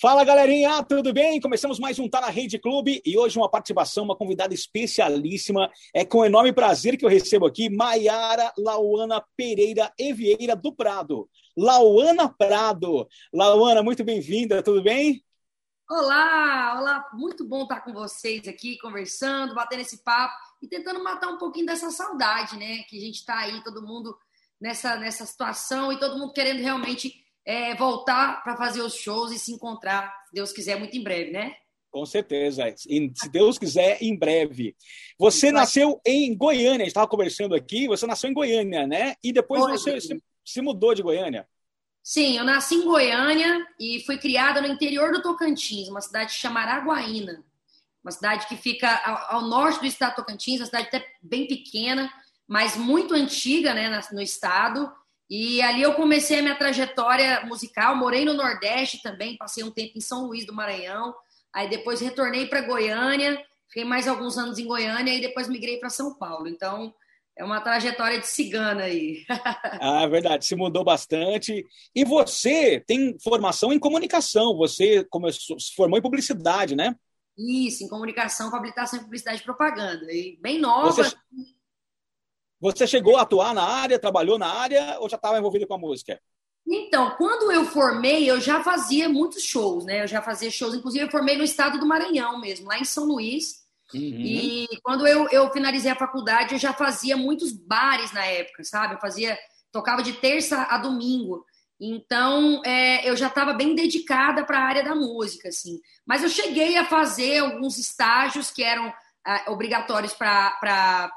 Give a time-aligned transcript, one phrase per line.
[0.00, 1.38] Fala galerinha, tudo bem?
[1.42, 5.70] Começamos mais um Tá na Rede Clube e hoje uma participação, uma convidada especialíssima.
[5.94, 11.28] É com enorme prazer que eu recebo aqui Maiara Lauana Pereira Evieira do Prado.
[11.54, 13.06] Lauana Prado.
[13.30, 15.22] Lauana, muito bem-vinda, tudo bem?
[15.86, 21.28] Olá, olá, muito bom estar com vocês aqui, conversando, batendo esse papo e tentando matar
[21.28, 22.84] um pouquinho dessa saudade, né?
[22.88, 24.16] Que a gente está aí, todo mundo
[24.58, 29.38] nessa, nessa situação e todo mundo querendo realmente é, voltar para fazer os shows e
[29.38, 31.54] se encontrar, se Deus quiser, muito em breve, né?
[31.90, 34.76] Com certeza, se Deus quiser, em breve.
[35.18, 39.14] Você nasceu em Goiânia, a gente estava conversando aqui, você nasceu em Goiânia, né?
[39.24, 39.72] E depois Foi.
[39.72, 41.48] você se, se mudou de Goiânia.
[42.02, 46.72] Sim, eu nasci em Goiânia e fui criada no interior do Tocantins, uma cidade chamada
[46.72, 47.44] Araguaína.
[48.02, 51.46] Uma cidade que fica ao, ao norte do estado do Tocantins, uma cidade até bem
[51.46, 52.10] pequena,
[52.48, 54.90] mas muito antiga né, no estado.
[55.30, 57.94] E ali eu comecei a minha trajetória musical.
[57.94, 61.14] Morei no Nordeste também, passei um tempo em São Luís do Maranhão.
[61.54, 65.88] Aí depois retornei para Goiânia, fiquei mais alguns anos em Goiânia e depois migrei para
[65.88, 66.48] São Paulo.
[66.48, 66.92] Então,
[67.38, 69.24] é uma trajetória de cigana aí.
[69.80, 71.64] ah, verdade, se mudou bastante.
[71.94, 76.96] E você tem formação em comunicação, você começou, se formou em publicidade, né?
[77.38, 80.12] Isso, em comunicação, com habilitação em publicidade e propaganda.
[80.12, 80.90] E bem nova.
[80.90, 81.16] Você,
[82.60, 85.78] você chegou a atuar na área, trabalhou na área ou já estava envolvido com a
[85.78, 86.20] música?
[86.66, 90.02] Então, quando eu formei, eu já fazia muitos shows, né?
[90.02, 93.06] Eu já fazia shows, inclusive eu formei no estado do Maranhão mesmo, lá em São
[93.06, 93.60] Luís.
[93.94, 94.00] Uhum.
[94.00, 98.94] E quando eu, eu finalizei a faculdade, eu já fazia muitos bares na época, sabe?
[98.94, 99.36] Eu fazia,
[99.72, 101.44] tocava de terça a domingo.
[101.80, 105.80] Então, é, eu já estava bem dedicada para a área da música, assim.
[106.06, 108.92] Mas eu cheguei a fazer alguns estágios que eram
[109.26, 111.10] ah, obrigatórios para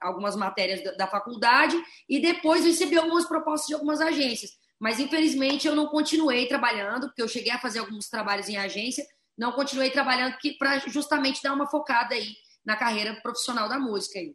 [0.00, 1.76] algumas matérias da, da faculdade
[2.08, 4.52] e depois recebi algumas propostas de algumas agências.
[4.78, 9.04] Mas, infelizmente, eu não continuei trabalhando, porque eu cheguei a fazer alguns trabalhos em agência,
[9.36, 14.34] não continuei trabalhando para justamente dar uma focada aí na carreira profissional da música aí.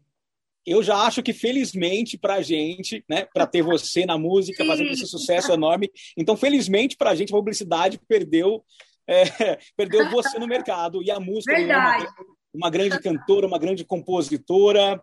[0.66, 4.70] Eu já acho que felizmente para a gente, né, para ter você na música Sim.
[4.70, 8.64] fazendo esse sucesso enorme, então felizmente para a gente a publicidade perdeu
[9.10, 11.66] é, perdeu você no mercado e a música é.
[11.66, 12.08] Uma,
[12.54, 15.02] uma, grande cantora, uma grande compositora,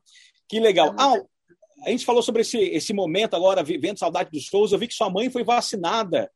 [0.48, 0.94] que legal.
[0.98, 1.14] Ah,
[1.84, 4.72] a gente falou sobre esse, esse momento agora, vivendo saudade dos shows.
[4.72, 6.30] Eu vi que sua mãe foi vacinada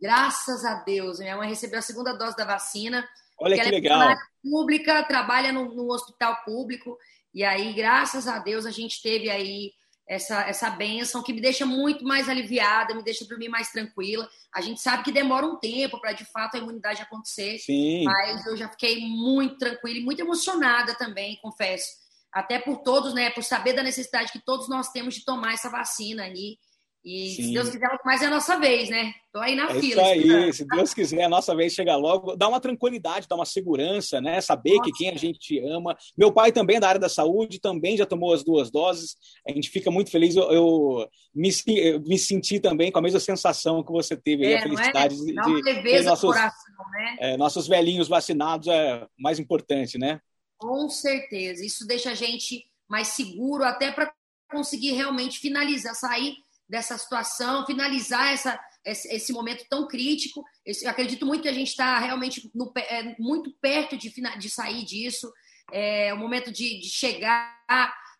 [0.00, 1.18] Graças a Deus.
[1.18, 3.06] Minha mãe recebeu a segunda dose da vacina.
[3.38, 4.02] Olha que legal.
[4.02, 6.98] Ela é pública, trabalha no, no, hospital público.
[7.34, 9.72] E aí, graças a Deus, a gente teve aí
[10.08, 14.28] essa, essa benção que me deixa muito mais aliviada, me deixa dormir mais tranquila.
[14.54, 17.58] A gente sabe que demora um tempo para, de fato, a imunidade acontecer.
[17.58, 18.04] Sim.
[18.04, 21.86] Mas eu já fiquei muito tranquila e muito emocionada também, confesso.
[22.32, 23.30] Até por todos, né?
[23.30, 26.58] Por saber da necessidade que todos nós temos de tomar essa vacina aí.
[27.06, 27.42] E Sim.
[27.44, 29.14] se Deus quiser, mais é a nossa vez, né?
[29.32, 30.02] Tô aí na é fila.
[30.02, 32.34] Isso aí, se Deus quiser, a nossa vez chega logo.
[32.34, 34.40] Dá uma tranquilidade, dá uma segurança, né?
[34.40, 34.90] Saber nossa.
[34.90, 35.96] que quem a gente ama.
[36.18, 39.16] Meu pai também é da área da saúde, também já tomou as duas doses.
[39.46, 40.34] A gente fica muito feliz.
[40.34, 44.58] Eu, eu me, eu me senti também com a mesma sensação que você teve, é,
[44.58, 45.18] a felicidade é?
[45.18, 47.16] de, de ter nossos, coração, né?
[47.20, 50.20] é, nossos velhinhos vacinados é mais importante, né?
[50.58, 51.64] Com certeza.
[51.64, 54.12] Isso deixa a gente mais seguro até para
[54.50, 56.34] conseguir realmente finalizar, sair
[56.68, 60.44] dessa situação, finalizar essa, esse, momento tão crítico.
[60.64, 64.84] Eu acredito muito que a gente está realmente no, é, muito perto de, de sair
[64.84, 65.32] disso.
[65.72, 67.56] É o momento de, de chegar,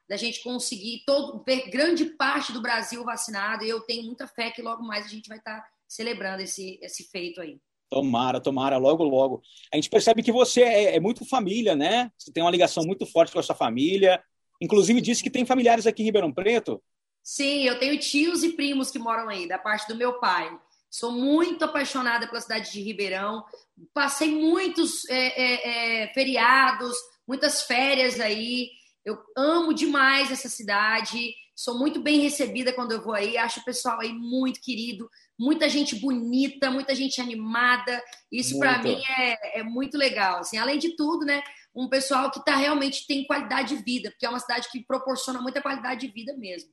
[0.09, 3.65] da gente conseguir todo, grande parte do Brasil vacinado.
[3.65, 6.79] E eu tenho muita fé que logo mais a gente vai estar tá celebrando esse,
[6.83, 7.59] esse feito aí.
[7.89, 9.43] Tomara, tomara, logo, logo.
[9.73, 12.11] A gente percebe que você é, é, muito família, né?
[12.19, 14.21] Você tem uma ligação muito forte com a sua família.
[14.61, 16.83] Inclusive, disse que tem familiares aqui em Ribeirão Preto.
[17.27, 20.49] Sim, eu tenho tios e primos que moram aí, da parte do meu pai.
[20.89, 23.45] Sou muito apaixonada pela cidade de Ribeirão.
[23.93, 28.71] Passei muitos é, é, é, feriados, muitas férias aí.
[29.05, 31.35] Eu amo demais essa cidade.
[31.53, 33.37] Sou muito bem recebida quando eu vou aí.
[33.37, 38.01] Acho o pessoal aí muito querido, muita gente bonita, muita gente animada.
[38.31, 40.39] Isso para mim é, é, muito legal.
[40.39, 41.43] Assim, além de tudo, né?
[41.75, 45.43] Um pessoal que tá realmente tem qualidade de vida, porque é uma cidade que proporciona
[45.43, 46.71] muita qualidade de vida mesmo.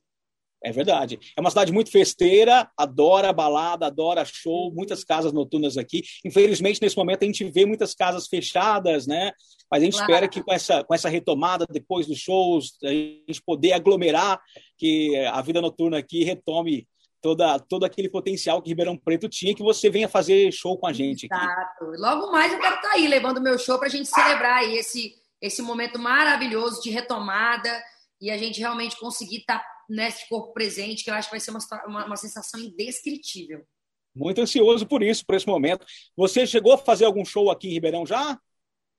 [0.64, 1.20] É verdade.
[1.36, 6.02] É uma cidade muito festeira, adora balada, adora show, muitas casas noturnas aqui.
[6.24, 9.30] Infelizmente, nesse momento, a gente vê muitas casas fechadas, né?
[9.70, 10.10] Mas a gente claro.
[10.10, 14.40] espera que com essa, com essa retomada depois dos shows, a gente poder aglomerar,
[14.78, 16.88] que a vida noturna aqui retome
[17.20, 20.94] toda, todo aquele potencial que Ribeirão Preto tinha, que você venha fazer show com a
[20.94, 21.44] gente aqui.
[21.44, 21.84] Exato.
[21.98, 25.14] Logo mais eu quero estar aí, levando meu show para a gente celebrar aí esse,
[25.42, 27.70] esse momento maravilhoso de retomada
[28.18, 31.50] e a gente realmente conseguir estar nesse corpo presente, que eu acho que vai ser
[31.50, 33.64] uma, uma, uma sensação indescritível.
[34.14, 35.84] Muito ansioso por isso, por esse momento.
[36.16, 38.38] Você chegou a fazer algum show aqui em Ribeirão já?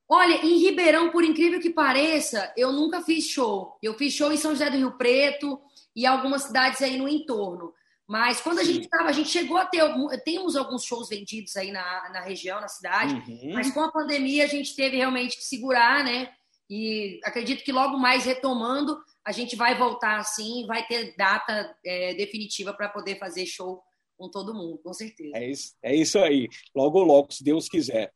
[0.07, 3.77] Olha, em Ribeirão, por incrível que pareça, eu nunca fiz show.
[3.81, 5.59] Eu fiz show em São José do Rio Preto
[5.95, 7.73] e algumas cidades aí no entorno.
[8.07, 9.81] Mas quando a gente estava, a gente chegou a ter,
[10.23, 13.53] temos alguns shows vendidos aí na, na região, na cidade, uhum.
[13.53, 16.31] mas com a pandemia a gente teve realmente que segurar, né?
[16.69, 22.13] E acredito que logo mais retomando, a gente vai voltar assim, vai ter data é,
[22.13, 23.81] definitiva para poder fazer show
[24.15, 25.35] com todo mundo, com certeza.
[25.35, 26.47] É isso, é isso aí.
[26.75, 28.13] Logo, logo, se Deus quiser.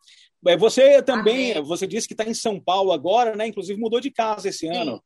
[0.58, 1.64] Você também, Amém.
[1.64, 3.48] você disse que está em São Paulo agora, né?
[3.48, 4.76] Inclusive mudou de casa esse Sim.
[4.76, 5.04] ano.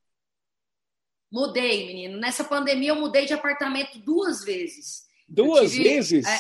[1.32, 2.20] Mudei, menino.
[2.20, 5.08] Nessa pandemia eu mudei de apartamento duas vezes.
[5.28, 6.28] Duas tive, vezes?
[6.28, 6.38] É,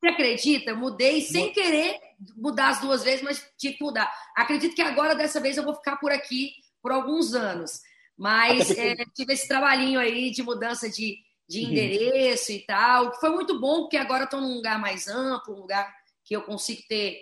[0.00, 0.70] você acredita?
[0.70, 1.98] Eu mudei sem querer
[2.36, 4.12] mudar as duas vezes, mas tive que mudar.
[4.36, 7.80] Acredito que agora, dessa vez, eu vou ficar por aqui por alguns anos.
[8.16, 8.80] Mas porque...
[8.80, 11.18] é, tive esse trabalhinho aí de mudança de,
[11.48, 11.70] de uhum.
[11.70, 12.58] endereço uhum.
[12.58, 15.92] e tal, que foi muito bom, porque agora estou num lugar mais amplo, um lugar
[16.24, 17.18] que eu consigo ter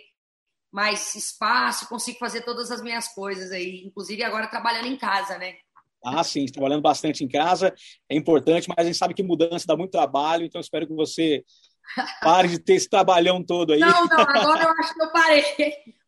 [0.71, 5.55] mais espaço, consigo fazer todas as minhas coisas aí, inclusive agora trabalhando em casa, né?
[6.05, 7.73] Ah, sim, trabalhando bastante em casa
[8.09, 11.45] é importante, mas a gente sabe que mudança dá muito trabalho, então espero que você
[12.23, 13.81] pare de ter esse trabalhão todo aí.
[13.81, 15.45] Não, não, agora eu acho que eu parei.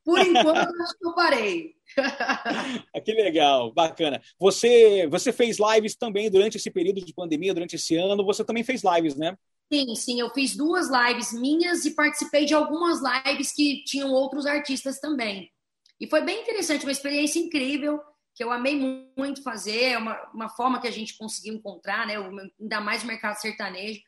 [0.04, 1.74] Por enquanto, eu acho que eu parei.
[3.04, 4.20] que legal, bacana.
[4.38, 8.62] Você, você fez lives também durante esse período de pandemia, durante esse ano, você também
[8.62, 9.36] fez lives, né?
[9.72, 14.44] Sim, sim, eu fiz duas lives minhas e participei de algumas lives que tinham outros
[14.44, 15.50] artistas também.
[15.98, 17.98] E foi bem interessante, uma experiência incrível
[18.34, 22.14] que eu amei muito fazer, é uma, uma forma que a gente conseguiu encontrar, né?
[22.60, 24.00] ainda mais o mercado sertanejo,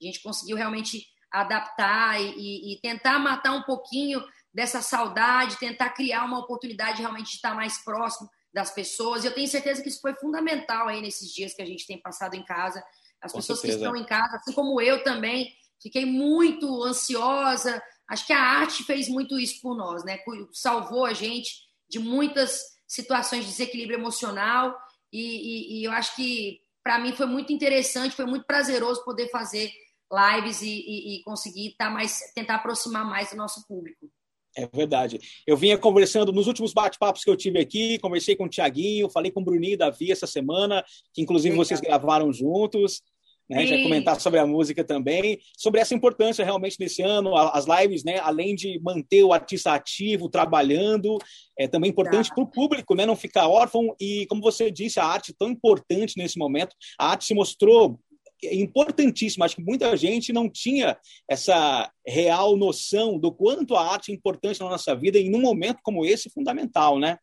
[0.00, 5.90] a gente conseguiu realmente adaptar e, e, e, tentar matar um pouquinho dessa saudade, tentar
[5.90, 9.22] criar uma oportunidade realmente de estar mais próximo das pessoas.
[9.22, 12.00] E eu tenho certeza que isso foi fundamental aí nesses dias que a gente tem
[12.00, 12.82] passado em casa.
[13.20, 13.78] As Com pessoas certeza.
[13.78, 17.80] que estão em casa, assim como eu também, fiquei muito ansiosa.
[18.08, 20.18] Acho que a arte fez muito isso por nós, né?
[20.52, 21.52] Salvou a gente
[21.88, 24.76] de muitas situações de desequilíbrio emocional.
[25.12, 29.28] E, e, e eu acho que, para mim, foi muito interessante, foi muito prazeroso poder
[29.30, 29.70] fazer
[30.12, 34.10] lives e, e conseguir tá mais, tentar aproximar mais do nosso público.
[34.56, 35.18] É verdade.
[35.46, 39.30] Eu vinha conversando nos últimos bate-papos que eu tive aqui, conversei com o Tiaguinho, falei
[39.30, 41.64] com o Bruninho e Davi essa semana, que inclusive Legal.
[41.64, 43.02] vocês gravaram juntos
[43.50, 43.66] né?
[43.66, 48.18] Já comentar sobre a música também, sobre essa importância realmente nesse ano, as lives, né?
[48.20, 51.18] Além de manter o artista ativo, trabalhando,
[51.58, 52.34] é também importante tá.
[52.36, 53.04] para o público, né?
[53.04, 57.24] Não ficar órfão e, como você disse, a arte tão importante nesse momento, a arte
[57.24, 57.98] se mostrou
[58.42, 59.44] importantíssima.
[59.44, 60.98] Acho que muita gente não tinha
[61.28, 65.80] essa real noção do quanto a arte é importante na nossa vida e num momento
[65.82, 67.18] como esse fundamental, né?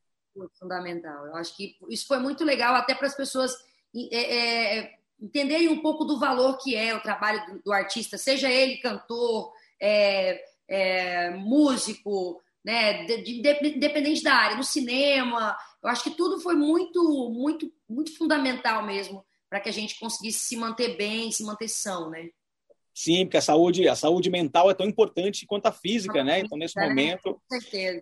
[0.59, 1.25] Fundamental.
[1.25, 3.55] Eu acho que isso foi muito legal até para as pessoas
[4.11, 8.49] é, é, entenderem um pouco do valor que é o trabalho do, do artista, seja
[8.49, 13.31] ele cantor, é, é, músico, né, de, de,
[13.75, 15.57] independente da área, no cinema.
[15.81, 20.39] Eu acho que tudo foi muito, muito, muito fundamental mesmo para que a gente conseguisse
[20.39, 22.29] se manter bem, se manter são, né?
[22.93, 26.39] Sim, porque a saúde, a saúde mental é tão importante quanto a física, né?
[26.39, 27.39] Então, nesse é, momento,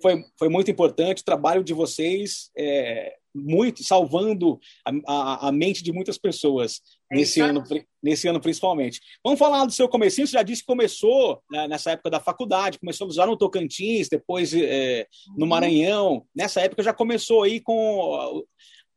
[0.02, 5.84] foi, foi muito importante o trabalho de vocês, é, muito salvando a, a, a, mente
[5.84, 6.82] de muitas pessoas
[7.12, 7.62] é nesse ano,
[8.02, 9.02] nesse ano principalmente.
[9.22, 10.26] Vamos falar do seu comecinho.
[10.26, 14.54] Você já disse que começou né, nessa época da faculdade, começou já no Tocantins, depois
[14.54, 15.06] é,
[15.36, 15.50] no uhum.
[15.50, 16.26] Maranhão.
[16.34, 18.46] Nessa época já começou aí com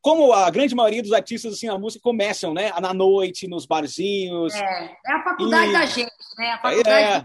[0.08, 2.72] como a grande maioria dos artistas assim, a música começam, né?
[2.80, 4.54] Na noite, nos barzinhos.
[4.54, 5.72] É, é a faculdade e...
[5.74, 6.52] da gente, né?
[6.52, 7.24] A faculdade é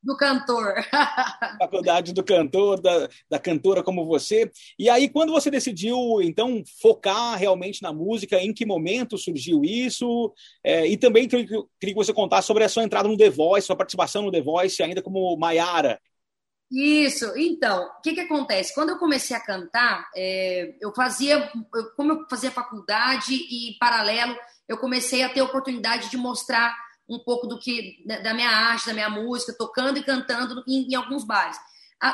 [0.00, 0.74] do cantor.
[1.58, 4.48] Faculdade do cantor, da, da cantora como você.
[4.78, 10.32] E aí, quando você decidiu, então, focar realmente na música, em que momento surgiu isso?
[10.64, 13.66] É, e também queria, queria que você contasse sobre a sua entrada no The Voice,
[13.66, 16.00] sua participação no The Voice, ainda como Maiara.
[16.70, 18.72] Isso, então, o que, que acontece?
[18.72, 24.36] Quando eu comecei a cantar, é, eu fazia, eu, como eu fazia faculdade e paralelo,
[24.68, 26.72] eu comecei a ter oportunidade de mostrar
[27.08, 30.94] um pouco do que da minha arte, da minha música, tocando e cantando em, em
[30.94, 31.58] alguns bares.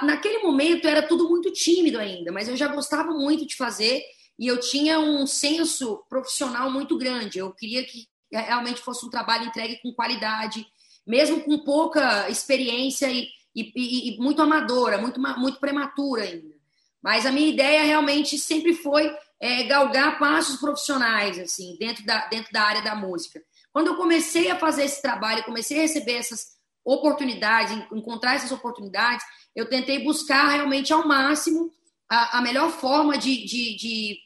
[0.02, 4.02] Naquele momento era tudo muito tímido ainda, mas eu já gostava muito de fazer
[4.38, 7.38] e eu tinha um senso profissional muito grande.
[7.38, 10.66] Eu queria que realmente fosse um trabalho entregue com qualidade,
[11.06, 16.54] mesmo com pouca experiência e, e, e muito amadora, muito, muito prematura ainda.
[17.02, 22.52] Mas a minha ideia realmente sempre foi é, galgar passos profissionais, assim, dentro da, dentro
[22.52, 23.42] da área da música.
[23.72, 29.25] Quando eu comecei a fazer esse trabalho, comecei a receber essas oportunidades, encontrar essas oportunidades,
[29.54, 31.70] eu tentei buscar realmente ao máximo
[32.08, 34.18] a, a melhor forma de, de, de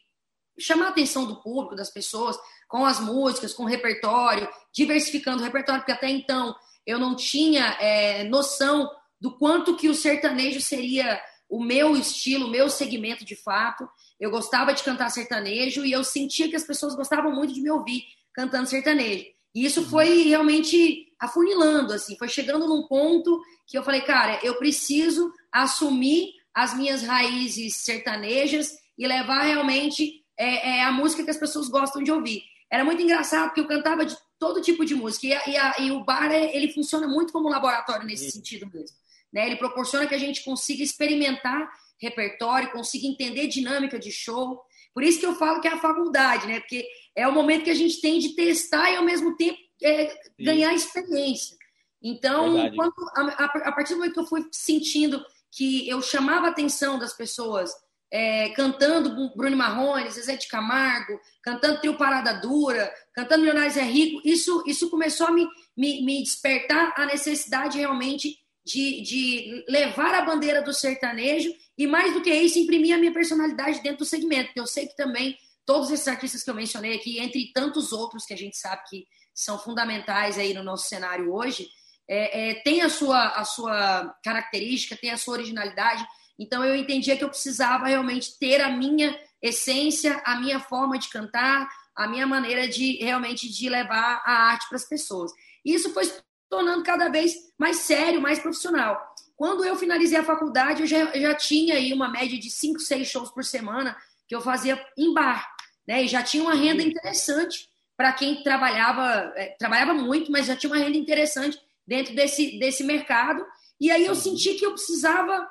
[0.58, 5.44] chamar a atenção do público, das pessoas, com as músicas, com o repertório, diversificando o
[5.44, 6.54] repertório, porque até então
[6.86, 8.90] eu não tinha é, noção
[9.20, 13.88] do quanto que o sertanejo seria o meu estilo, o meu segmento de fato.
[14.18, 17.70] Eu gostava de cantar sertanejo e eu sentia que as pessoas gostavam muito de me
[17.70, 19.26] ouvir cantando sertanejo.
[19.54, 24.56] E isso foi realmente afunilando, assim, foi chegando num ponto que eu falei, cara, eu
[24.56, 31.36] preciso assumir as minhas raízes sertanejas e levar realmente é, é, a música que as
[31.36, 32.42] pessoas gostam de ouvir.
[32.70, 35.74] Era muito engraçado porque eu cantava de todo tipo de música e, a, e, a,
[35.80, 38.96] e o bar ele funciona muito como laboratório nesse sentido mesmo.
[39.32, 39.46] Né?
[39.46, 41.70] Ele proporciona que a gente consiga experimentar
[42.00, 44.60] repertório, consiga entender dinâmica de show.
[44.94, 46.60] Por isso que eu falo que é a faculdade, né?
[46.60, 50.18] Porque é o momento que a gente tem de testar e ao mesmo tempo é,
[50.38, 51.56] ganhar experiência.
[52.02, 56.50] Então, quando, a, a, partir do momento que eu fui sentindo que eu chamava a
[56.50, 57.70] atenção das pessoas
[58.10, 64.20] é, cantando Bruno Marrone, Zezé de Camargo, cantando Trio Parada Dura, cantando Milionários é Rico,
[64.24, 65.46] isso, isso começou a me,
[65.76, 72.12] me, me despertar a necessidade realmente de, de levar a bandeira do sertanejo e, mais
[72.12, 74.50] do que isso, imprimir a minha personalidade dentro do segmento.
[74.54, 78.34] Eu sei que também todos esses artistas que eu mencionei aqui, entre tantos outros que
[78.34, 81.68] a gente sabe que são fundamentais aí no nosso cenário hoje,
[82.08, 86.04] é, é, tem a sua, a sua característica, tem a sua originalidade.
[86.38, 91.08] Então eu entendia que eu precisava realmente ter a minha essência, a minha forma de
[91.08, 95.30] cantar, a minha maneira de realmente de levar a arte para as pessoas.
[95.64, 96.04] Isso foi
[96.50, 99.00] tornando cada vez mais sério, mais profissional.
[99.36, 102.80] Quando eu finalizei a faculdade, eu já, eu já tinha aí uma média de 5,
[102.80, 103.96] 6 shows por semana
[104.28, 105.48] que eu fazia em bar,
[105.86, 106.04] né?
[106.04, 110.70] E já tinha uma renda interessante para quem trabalhava, é, trabalhava muito, mas já tinha
[110.70, 113.44] uma renda interessante dentro desse, desse mercado.
[113.80, 115.48] E aí eu senti que eu precisava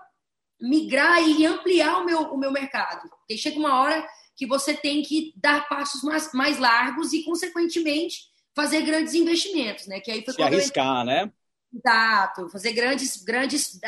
[0.62, 3.10] migrar e ampliar o meu, o meu mercado.
[3.10, 8.29] Porque chega uma hora que você tem que dar passos mais, mais largos e, consequentemente,
[8.60, 10.01] fazer grandes investimentos, né?
[10.01, 11.06] Que aí foi Se arriscar, eu...
[11.06, 11.32] né?
[11.74, 13.80] Exato, fazer grandes, grandes,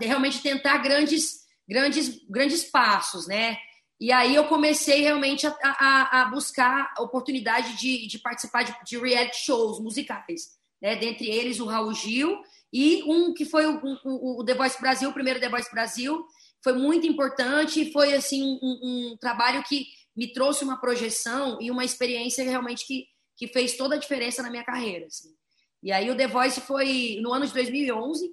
[0.00, 3.56] realmente tentar grandes, grandes, grandes passos, né?
[3.98, 8.74] E aí eu comecei realmente a, a, a buscar a oportunidade de, de participar de,
[8.84, 10.94] de, reality shows musicais, né?
[10.94, 12.40] Dentre eles o Raul Gil
[12.72, 16.24] e um que foi o, o, o, The Voice Brasil, o primeiro The Voice Brasil,
[16.62, 21.84] foi muito importante, foi assim um, um trabalho que me trouxe uma projeção e uma
[21.84, 23.06] experiência realmente que,
[23.40, 25.06] que fez toda a diferença na minha carreira.
[25.06, 25.34] Assim.
[25.82, 28.30] E aí o The Voice foi no ano de 2011,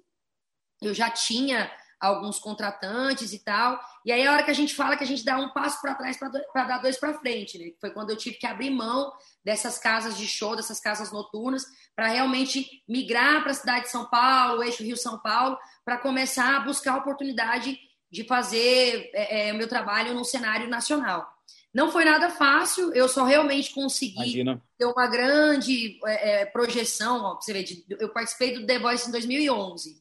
[0.82, 3.80] eu já tinha alguns contratantes e tal.
[4.06, 5.82] E aí é a hora que a gente fala que a gente dá um passo
[5.82, 7.72] para trás para dar dois para frente, né?
[7.80, 9.14] Foi quando eu tive que abrir mão
[9.46, 11.64] dessas casas de show, dessas casas noturnas,
[11.96, 16.60] para realmente migrar para a cidade de São Paulo, eixo Rio-São Paulo, para começar a
[16.60, 17.80] buscar a oportunidade
[18.12, 21.37] de fazer é, é, meu trabalho no cenário nacional.
[21.78, 24.64] Não foi nada fácil, eu só realmente consegui Imagina.
[24.80, 27.24] ter uma grande é, é projeção.
[27.24, 27.68] Ó, você ver,
[28.00, 29.96] eu participei do The Voice em 2011.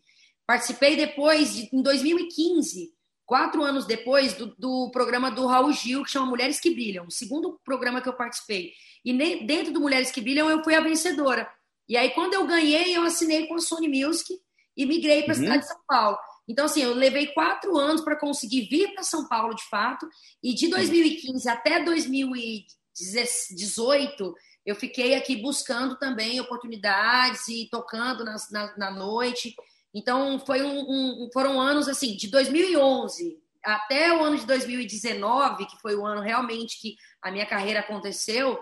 [0.46, 2.94] Participei depois, de, em 2015,
[3.26, 7.10] quatro anos depois, do, do, programa do Raul Gil, que chama Mulheres que Brilham, o
[7.10, 8.72] segundo programa que eu participei.
[9.04, 11.46] E ne, dentro do Mulheres que Brilham, eu fui a vencedora.
[11.86, 14.32] E aí, quando eu ganhei, eu assinei com a Sony Music
[14.74, 15.42] e migrei para a uhum.
[15.42, 16.16] cidade de São Paulo.
[16.48, 20.08] Então, assim, eu levei quatro anos para conseguir vir para São Paulo, de fato,
[20.42, 24.34] e de 2015 até 2018,
[24.64, 29.54] eu fiquei aqui buscando também oportunidades e tocando na, na, na noite.
[29.92, 35.76] Então, foi um, um, foram anos assim, de 2011 até o ano de 2019, que
[35.80, 38.56] foi o ano realmente que a minha carreira aconteceu,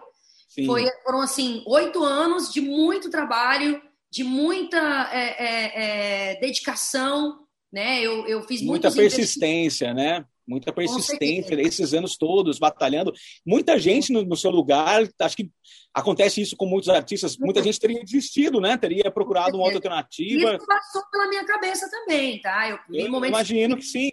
[0.66, 7.43] foi, foram assim, oito anos de muito trabalho, de muita é, é, é, dedicação,
[7.74, 8.00] né?
[8.00, 10.24] Eu, eu fiz muita persistência, né?
[10.46, 13.12] muita persistência esses anos todos batalhando.
[13.44, 15.50] Muita gente no, no, seu lugar, acho que
[15.92, 18.76] acontece isso com muitos artistas, muita gente teria desistido, né?
[18.76, 20.56] Teria procurado uma outra alternativa.
[20.56, 22.68] Isso passou pela minha cabeça também, tá?
[22.68, 24.10] Eu, eu imagino que, que sim.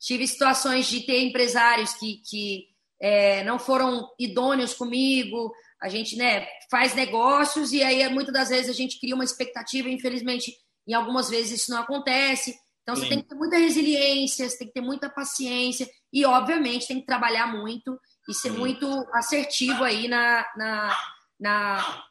[0.00, 2.64] Tive situações de ter empresários que, que
[3.00, 5.52] é, não foram idôneos comigo.
[5.80, 9.88] A gente, né, faz negócios e aí muitas das vezes a gente cria uma expectativa,
[9.88, 10.52] infelizmente,
[10.86, 12.54] em algumas vezes isso não acontece.
[12.86, 13.02] Então, Sim.
[13.02, 17.00] você tem que ter muita resiliência, você tem que ter muita paciência e, obviamente, tem
[17.00, 18.58] que trabalhar muito e ser Sim.
[18.58, 20.46] muito assertivo aí na.
[20.56, 20.96] na,
[21.40, 22.04] na...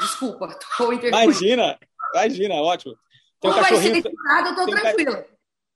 [0.00, 0.48] Desculpa,
[0.78, 1.78] tô Imagina,
[2.14, 2.96] imagina, ótimo.
[3.42, 5.24] Tem um vai ser edificado, eu tô tranquilo.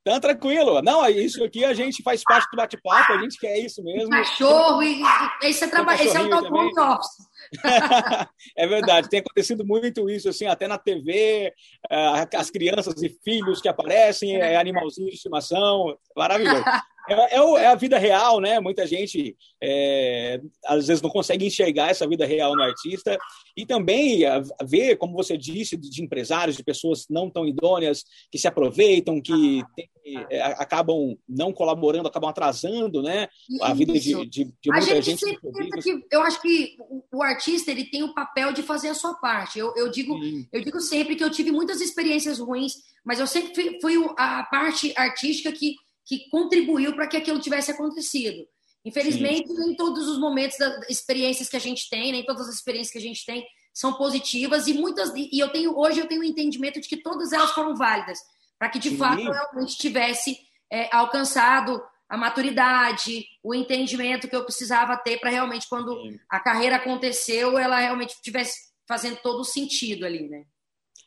[0.07, 0.81] Tá tranquilo.
[0.83, 4.09] Não, é isso aqui a gente faz parte do bate-papo, a gente quer isso mesmo.
[4.09, 7.27] Cachorro, e, e esse, é trabalho, esse é o tal home office.
[8.57, 11.53] é verdade, tem acontecido muito isso, assim, até na TV,
[11.91, 16.63] eh, as crianças e filhos que aparecem, é animalzinho de estimação, maravilhoso.
[17.09, 18.59] É, é, é, a vida real, né?
[18.61, 23.17] Muita gente é, às vezes não consegue enxergar essa vida real no artista
[23.57, 24.23] e também
[24.65, 29.63] ver, como você disse, de empresários, de pessoas não tão idôneas que se aproveitam, que
[29.75, 29.89] tem,
[30.31, 33.29] é, acabam não colaborando, acabam atrasando, né?
[33.61, 35.19] A vida de, de, de muita a gente.
[35.19, 36.77] gente que, eu acho que
[37.13, 39.59] o, artista ele tem o papel de fazer a sua parte.
[39.59, 40.17] Eu, eu digo,
[40.53, 44.45] eu digo sempre que eu tive muitas experiências ruins, mas eu sempre fui, fui a
[44.45, 45.75] parte artística que
[46.07, 48.47] que contribuiu para que aquilo tivesse acontecido.
[48.85, 49.59] Infelizmente, Sim.
[49.59, 52.99] nem todos os momentos das experiências que a gente tem, nem todas as experiências que
[52.99, 53.45] a gente tem
[53.75, 56.97] são positivas e muitas e eu tenho hoje eu tenho o um entendimento de que
[56.97, 58.19] todas elas foram válidas
[58.59, 58.97] para que de Sim.
[58.97, 60.39] fato eu realmente tivesse
[60.73, 66.19] é, alcançado a maturidade, o entendimento que eu precisava ter para realmente quando Sim.
[66.31, 70.45] a carreira aconteceu, ela realmente tivesse fazendo todo o sentido ali, né?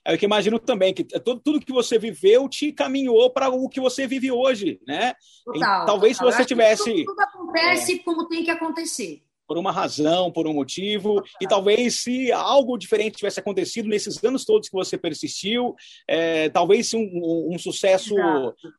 [0.10, 3.70] É eu que imagino também que tudo, tudo que você viveu te caminhou para o
[3.70, 5.14] que você vive hoje, né?
[5.46, 6.32] Total, e, talvez total.
[6.32, 6.84] se você tivesse.
[6.84, 11.48] Tudo, tudo acontece é, como tem que acontecer por uma razão, por um motivo, e
[11.48, 15.76] talvez se algo diferente tivesse acontecido nesses anos todos que você persistiu,
[16.08, 18.14] é, talvez se um, um, um sucesso,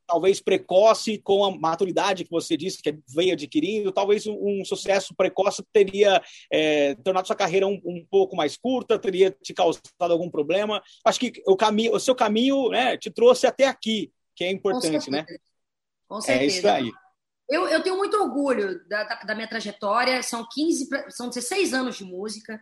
[0.07, 5.13] talvez precoce, com a maturidade que você disse que veio adquirindo, talvez um, um sucesso
[5.13, 6.23] precoce teria
[6.53, 10.81] é, tornado sua carreira um, pouco mais curta, teria te causado algum problema.
[11.05, 15.11] Acho que o caminho, o seu caminho, né, te trouxe até aqui, que é importante,
[15.11, 15.27] né?
[16.07, 16.45] Com certeza.
[16.45, 16.93] É isso aí.
[17.51, 20.23] Eu, eu tenho muito orgulho da, da, da, minha trajetória.
[20.23, 22.61] São 15, são 16 anos de música.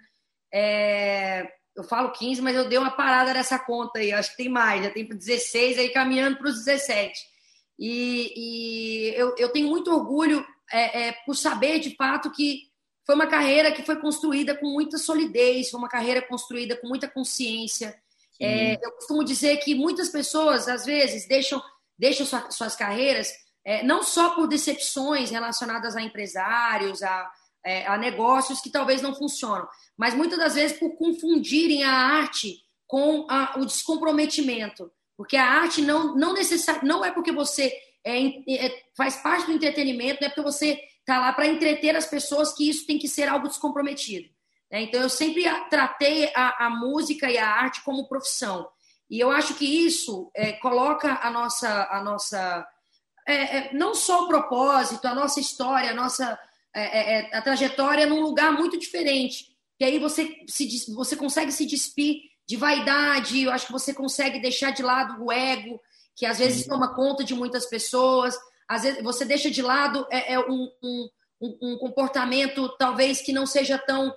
[0.53, 4.13] É, eu falo 15, mas eu dei uma parada nessa conta aí.
[4.13, 7.13] Acho que tem mais, já tem para 16, aí caminhando para os 17.
[7.79, 12.63] E, e eu, eu, tenho muito orgulho é, é, por saber de fato que
[13.07, 17.07] foi uma carreira que foi construída com muita solidez, foi uma carreira construída com muita
[17.07, 17.95] consciência.
[18.41, 21.63] É, eu costumo dizer que muitas pessoas, às vezes, deixam,
[21.99, 23.33] deixam sua, suas carreiras
[23.69, 27.31] é, não só por decepções relacionadas a empresários, a,
[27.63, 32.57] é, a negócios que talvez não funcionam, mas muitas das vezes por confundirem a arte
[32.87, 34.91] com a, o descomprometimento.
[35.19, 37.71] Porque a arte não, não, necessari, não é porque você
[38.03, 42.07] é, é, faz parte do entretenimento, não é porque você está lá para entreter as
[42.07, 44.31] pessoas que isso tem que ser algo descomprometido.
[44.73, 44.85] Né?
[44.85, 48.67] Então, eu sempre tratei a, a, música e a arte como profissão.
[49.11, 52.67] E eu acho que isso é, coloca a nossa, a nossa
[53.29, 56.39] é, é, não só o propósito, a nossa história, a nossa
[56.75, 59.55] é, é, é, a trajetória num lugar muito diferente.
[59.79, 64.41] E aí você, se, você consegue se despir de vaidade, eu acho que você consegue
[64.41, 65.79] deixar de lado o ego,
[66.17, 66.71] que às vezes Sim.
[66.71, 68.35] toma conta de muitas pessoas,
[68.67, 71.09] às vezes você deixa de lado é, é um, um,
[71.41, 74.15] um, comportamento talvez que não seja tão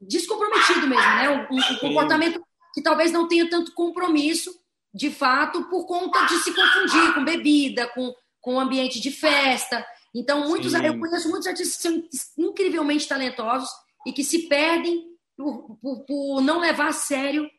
[0.00, 1.48] descomprometido mesmo, né?
[1.50, 4.54] Um, um comportamento que talvez não tenha tanto compromisso
[4.94, 9.84] de fato, por conta de se confundir com bebida, com, com ambiente de festa.
[10.14, 13.68] Então, muitos, eu conheço muitos artistas que são incrivelmente talentosos
[14.06, 15.04] e que se perdem
[15.36, 17.50] por, por, por não levar a sério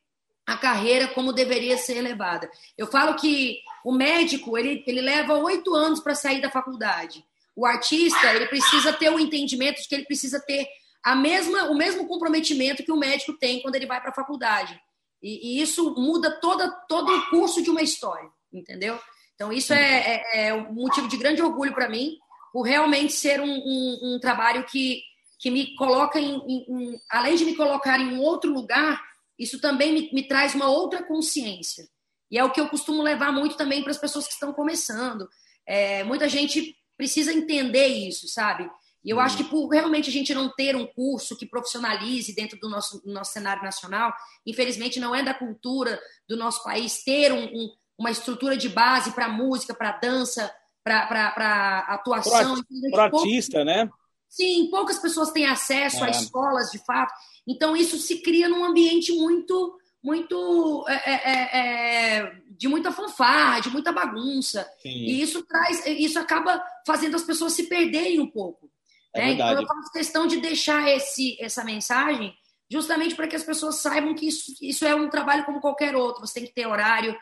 [0.48, 2.50] a carreira como deveria ser levada.
[2.78, 7.26] Eu falo que o médico ele, ele leva oito anos para sair da faculdade.
[7.56, 10.68] O artista ele precisa ter o entendimento de que ele precisa ter
[11.04, 14.80] a mesma, o mesmo comprometimento que o médico tem quando ele vai para a faculdade.
[15.22, 19.00] E, e, isso muda toda, todo o curso de uma história, entendeu?
[19.34, 22.18] Então, isso é, é, é um motivo de grande orgulho para mim,
[22.54, 25.02] por realmente ser um, um, um, trabalho que,
[25.40, 29.02] que me coloca em, em, em, Além de me colocar em um outro lugar,
[29.38, 31.86] isso também me, me traz uma outra consciência.
[32.32, 35.28] E é o que eu costumo levar muito também para as pessoas que estão começando.
[35.66, 38.70] É, muita gente precisa entender isso, sabe?
[39.06, 42.60] E eu acho que por realmente a gente não ter um curso que profissionalize dentro
[42.60, 44.12] do nosso, do nosso cenário nacional,
[44.44, 49.12] infelizmente não é da cultura do nosso país ter um, um, uma estrutura de base
[49.12, 50.52] para música, para dança,
[50.84, 52.56] para atuação.
[52.90, 53.88] Para artista, né?
[54.28, 56.08] Sim, poucas pessoas têm acesso é.
[56.08, 57.14] a escolas de fato.
[57.48, 63.60] Então isso se cria num ambiente muito, muito é, é, é, é de muita fanfarra,
[63.60, 64.68] de muita bagunça.
[64.82, 64.90] Sim.
[64.90, 68.74] E isso traz, isso acaba fazendo as pessoas se perderem um pouco.
[69.16, 69.32] É né?
[69.34, 72.36] Então eu faço questão de deixar esse, essa mensagem
[72.70, 76.26] justamente para que as pessoas saibam que isso, isso é um trabalho como qualquer outro.
[76.26, 77.16] Você tem que ter horário,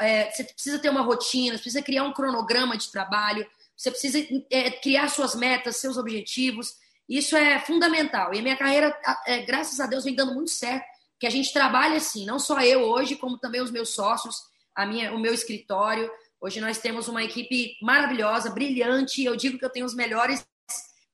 [0.00, 4.18] é, você precisa ter uma rotina, você precisa criar um cronograma de trabalho, você precisa
[4.50, 6.74] é, criar suas metas, seus objetivos.
[7.08, 8.34] Isso é fundamental.
[8.34, 10.84] E a minha carreira, é, graças a Deus, vem dando muito certo,
[11.20, 14.36] que a gente trabalha assim, não só eu hoje, como também os meus sócios,
[14.74, 16.10] a minha, o meu escritório.
[16.40, 19.24] Hoje nós temos uma equipe maravilhosa, brilhante.
[19.24, 20.46] Eu digo que eu tenho os melhores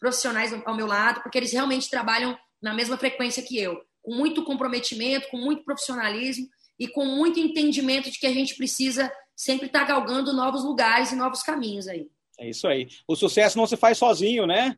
[0.02, 4.42] profissionais ao meu lado, porque eles realmente trabalham na mesma frequência que eu, com muito
[4.42, 9.86] comprometimento, com muito profissionalismo e com muito entendimento de que a gente precisa sempre estar
[9.86, 12.08] tá galgando novos lugares e novos caminhos aí.
[12.36, 12.88] É isso aí.
[13.06, 14.76] O sucesso não se faz sozinho, né?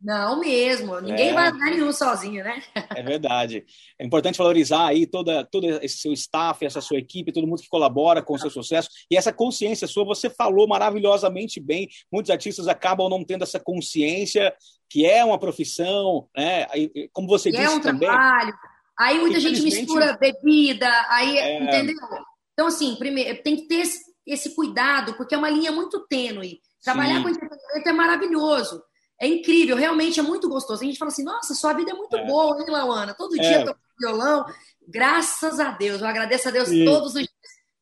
[0.00, 1.32] Não mesmo, ninguém é.
[1.32, 2.62] vai andar nenhum sozinho, né?
[2.94, 3.64] É verdade.
[3.98, 7.68] É importante valorizar aí toda, todo esse seu staff, essa sua equipe, todo mundo que
[7.68, 8.90] colabora com o seu sucesso.
[9.10, 11.88] E essa consciência sua, você falou maravilhosamente bem.
[12.12, 14.54] Muitos artistas acabam não tendo essa consciência
[14.88, 16.66] que é uma profissão, né?
[17.12, 18.08] Como você que disse é um também.
[18.08, 18.54] Trabalho.
[18.98, 21.62] Aí muita gente mistura bebida, aí, é...
[21.62, 21.96] entendeu?
[22.52, 26.60] Então, assim, primeiro, tem que ter esse, esse cuidado, porque é uma linha muito tênue.
[26.82, 27.22] Trabalhar Sim.
[27.22, 28.82] com entretenimento é maravilhoso.
[29.20, 30.82] É incrível, realmente é muito gostoso.
[30.82, 32.26] A gente fala assim, nossa, sua vida é muito é.
[32.26, 33.14] boa, hein, Lauana?
[33.14, 33.64] Todo dia é.
[33.64, 34.44] toco violão.
[34.86, 36.84] Graças a Deus, eu agradeço a Deus Sim.
[36.84, 37.30] todos os dias,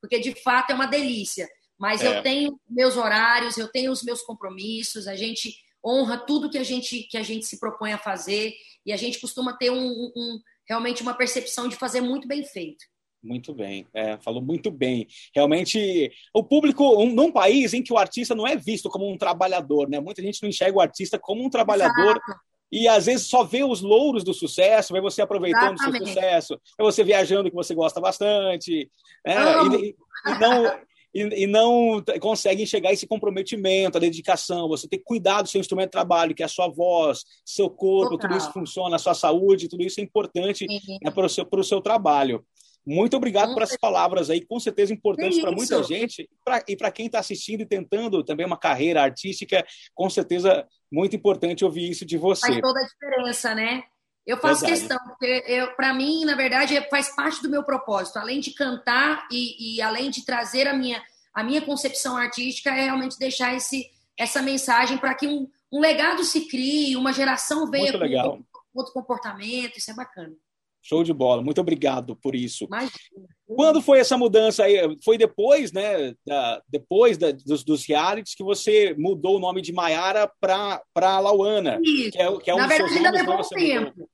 [0.01, 1.49] porque de fato é uma delícia.
[1.79, 2.07] Mas é.
[2.07, 6.62] eu tenho meus horários, eu tenho os meus compromissos, a gente honra tudo que a
[6.62, 8.55] gente, que a gente se propõe a fazer
[8.87, 12.85] e a gente costuma ter um, um realmente uma percepção de fazer muito bem feito.
[13.24, 15.06] Muito bem, é, falou muito bem.
[15.34, 19.16] Realmente, o público, um, num país em que o artista não é visto como um
[19.16, 19.98] trabalhador, né?
[19.98, 22.40] Muita gente não enxerga o artista como um trabalhador Exato.
[22.70, 26.60] e às vezes só vê os louros do sucesso, vê você aproveitando o seu sucesso,
[26.78, 28.90] vê você viajando que você gosta bastante,
[29.26, 29.34] né?
[29.72, 30.66] e, e, não
[31.14, 34.68] e, e, não consegue enxergar esse comprometimento, a dedicação.
[34.68, 37.70] Você tem que cuidar do seu instrumento de trabalho, que é a sua voz, seu
[37.70, 38.28] corpo, Total.
[38.28, 40.98] tudo isso funciona, a sua saúde, tudo isso é importante uhum.
[41.02, 42.44] né, para, o seu, para o seu trabalho.
[42.87, 46.90] Muito obrigado por essas palavras aí, com certeza importantes para muita gente pra, e para
[46.90, 52.05] quem está assistindo e tentando também uma carreira artística, com certeza muito importante ouvir isso
[52.05, 52.47] de você.
[52.47, 53.85] Faz toda a diferença, né?
[54.27, 54.81] Eu faço verdade.
[54.81, 58.18] questão, porque para mim, na verdade, faz parte do meu propósito.
[58.18, 62.85] Além de cantar e, e, além de trazer a minha, a minha concepção artística, é
[62.85, 67.92] realmente deixar esse, essa mensagem para que um, um, legado se crie, uma geração venha
[67.92, 68.44] com
[68.75, 69.77] outro comportamento.
[69.77, 70.35] Isso é bacana.
[70.87, 71.42] Show de bola.
[71.42, 72.68] Muito obrigado por isso.
[73.47, 74.77] Quando foi essa mudança aí?
[75.03, 76.14] Foi depois, né?
[76.27, 81.81] Da, depois da, dos, dos realities que você mudou o nome de Maiara para Lauana.
[81.83, 82.11] Isso.
[82.11, 83.87] Que é, que é um Na verdade, ainda levou um tempo.
[83.87, 84.11] Mudou.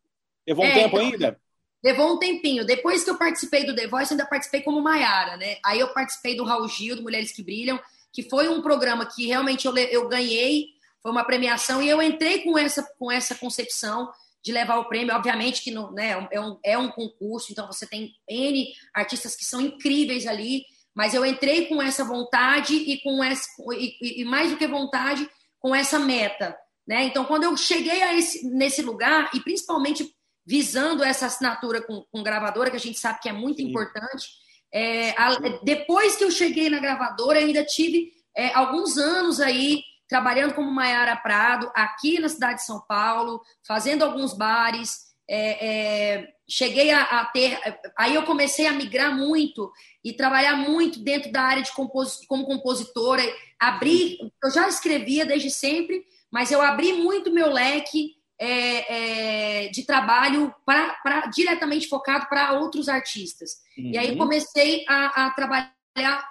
[0.46, 1.40] Levou um é, tempo ainda?
[1.82, 2.64] Levou um tempinho.
[2.64, 5.56] Depois que eu participei do The Voice, ainda participei como Maiara, né?
[5.64, 7.80] Aí eu participei do Raul Gil, do Mulheres que Brilham,
[8.12, 10.66] que foi um programa que realmente eu, eu ganhei,
[11.02, 14.08] foi uma premiação, e eu entrei com essa, com essa concepção
[14.42, 15.14] de levar o prêmio.
[15.14, 19.44] Obviamente que não, né, é, um, é um concurso, então você tem N artistas que
[19.44, 24.50] são incríveis ali, mas eu entrei com essa vontade e com essa, e, e mais
[24.50, 26.56] do que vontade, com essa meta.
[26.86, 27.04] Né?
[27.04, 30.12] Então, quando eu cheguei a esse, nesse lugar, e principalmente
[30.44, 33.68] visando essa assinatura com, com gravadora, que a gente sabe que é muito Sim.
[33.68, 34.26] importante,
[34.72, 40.54] é, a, depois que eu cheguei na gravadora, ainda tive é, alguns anos aí trabalhando
[40.54, 45.08] como Maiara Prado, aqui na cidade de São Paulo, fazendo alguns bares.
[45.32, 47.56] É, é, cheguei a, a, ter.
[47.96, 49.70] Aí eu comecei a migrar muito
[50.04, 53.22] e trabalhar muito dentro da área de compos, como compositora.
[53.56, 59.86] Abri, eu já escrevia desde sempre, mas eu abri muito meu leque é, é de
[59.86, 63.50] trabalho para diretamente focado para outros artistas.
[63.78, 63.92] Uhum.
[63.92, 64.18] E aí uhum.
[64.18, 65.72] comecei a, a trabalhar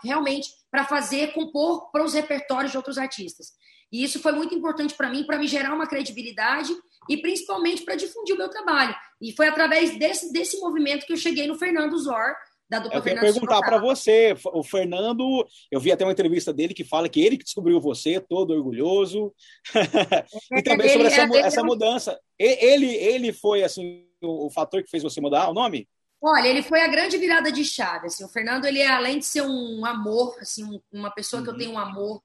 [0.03, 3.53] realmente para fazer, compor para os repertórios de outros artistas.
[3.91, 6.71] E isso foi muito importante para mim, para me gerar uma credibilidade
[7.09, 8.95] e principalmente para difundir o meu trabalho.
[9.21, 12.35] E foi através desse, desse movimento que eu cheguei no Fernando Zor,
[12.69, 16.75] da dupla eu queria perguntar para você, o Fernando, eu vi até uma entrevista dele
[16.75, 19.33] que fala que ele que descobriu você, todo orgulhoso.
[20.53, 22.19] e também sobre essa, essa mudança.
[22.37, 25.89] Ele, ele foi assim o, o fator que fez você mudar o nome?
[26.21, 28.05] Olha, ele foi a grande virada de chave.
[28.05, 31.45] Assim, o Fernando, ele é além de ser um amor, assim, uma pessoa uhum.
[31.45, 31.59] que eu uhum.
[31.59, 32.21] tenho um amor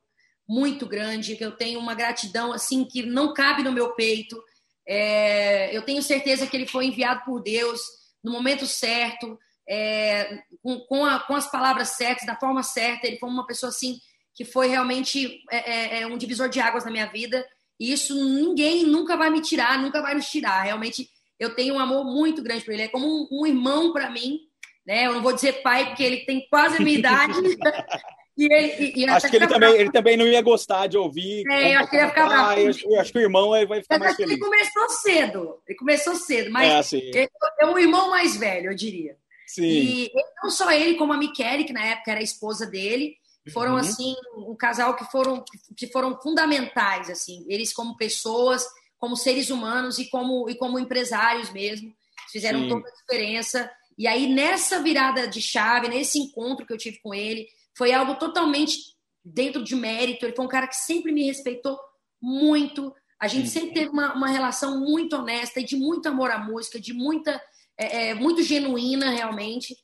[0.48, 4.42] muito grande, que eu tenho uma gratidão assim que não cabe no meu peito.
[4.86, 7.80] É, eu tenho certeza que ele foi enviado por Deus
[8.22, 13.06] no momento certo, é, com, com, a, com, as palavras certas, da forma certa.
[13.06, 13.98] Ele foi uma pessoa assim
[14.34, 17.46] que foi realmente é, é, é um divisor de águas na minha vida.
[17.78, 20.62] E isso ninguém nunca vai me tirar, nunca vai nos tirar.
[20.62, 22.82] Realmente eu tenho um amor muito grande por ele.
[22.82, 24.40] É como um, um irmão para mim.
[24.86, 25.06] Né?
[25.06, 27.38] Eu não vou dizer pai, porque ele tem quase a minha idade.
[28.36, 31.44] E ele, e, e acho que ele também, ele também não ia gostar de ouvir.
[31.48, 32.60] É, eu acho que ele ia ficar bravo.
[32.60, 34.32] Eu, acho que o irmão vai ficar mais feliz.
[34.32, 35.62] Ele começou cedo.
[35.66, 36.98] Ele começou cedo, mas é, assim.
[36.98, 37.28] ele,
[37.60, 39.16] é um irmão mais velho, eu diria.
[39.46, 39.62] Sim.
[39.62, 40.10] E
[40.42, 43.16] não só ele, como a Michele, que na época era a esposa dele,
[43.52, 43.78] foram uhum.
[43.78, 45.44] assim um casal que foram
[45.76, 47.44] que foram fundamentais assim.
[47.48, 48.66] Eles como pessoas,
[48.98, 51.94] como seres humanos e como e como empresários mesmo,
[52.32, 52.68] fizeram Sim.
[52.68, 53.70] toda a diferença.
[53.98, 58.14] E aí nessa virada de chave, nesse encontro que eu tive com ele, foi algo
[58.16, 58.78] totalmente
[59.24, 60.24] dentro de mérito.
[60.24, 61.78] Ele foi um cara que sempre me respeitou
[62.20, 62.94] muito.
[63.20, 66.80] A gente sempre teve uma, uma relação muito honesta e de muito amor à música,
[66.80, 67.40] de muita,
[67.78, 69.76] é, é, muito genuína realmente.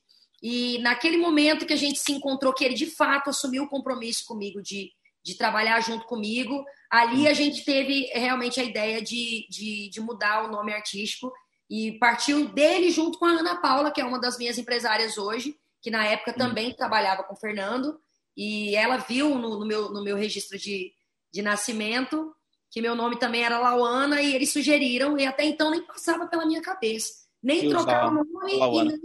[0.42, 4.24] E naquele momento que a gente se encontrou, que ele de fato assumiu o compromisso
[4.26, 4.90] comigo de,
[5.22, 10.44] de trabalhar junto comigo, ali a gente teve realmente a ideia de, de, de mudar
[10.44, 11.32] o nome artístico
[11.68, 15.54] e partiu dele junto com a Ana Paula, que é uma das minhas empresárias hoje,
[15.82, 18.00] que na época também trabalhava com o Fernando,
[18.36, 20.92] e ela viu no, no, meu, no meu registro de,
[21.32, 22.34] de nascimento
[22.70, 26.46] que meu nome também era Lauana, e eles sugeriram, e até então nem passava pela
[26.46, 27.12] minha cabeça,
[27.42, 28.98] nem trocar o nome e nem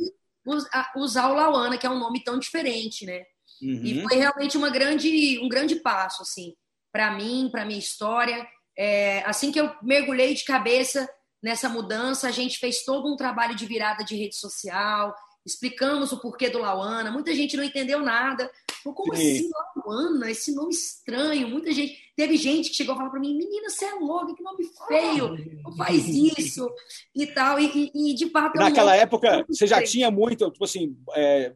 [0.95, 3.23] usar o Lauana, que é um nome tão diferente, né?
[3.61, 3.81] Uhum.
[3.83, 6.53] E foi realmente uma grande, um grande passo, assim,
[6.91, 8.47] para mim, para minha história.
[8.77, 11.09] É, assim que eu mergulhei de cabeça
[11.41, 16.19] nessa mudança, a gente fez todo um trabalho de virada de rede social, explicamos o
[16.19, 17.11] porquê do Lauana.
[17.11, 18.49] Muita gente não entendeu nada.
[18.83, 19.31] Como Sim.
[19.31, 20.31] assim, Lauana?
[20.31, 21.47] Esse nome estranho.
[21.47, 21.97] Muita gente.
[22.15, 25.61] Teve gente que chegou a falar para mim: menina, você é louca, que nome feio,
[25.63, 26.69] não faz isso
[27.13, 27.59] e tal.
[27.59, 28.57] E, e, e de fato.
[28.57, 30.97] Naquela época, você já tinha muito, tipo assim.
[31.15, 31.53] É,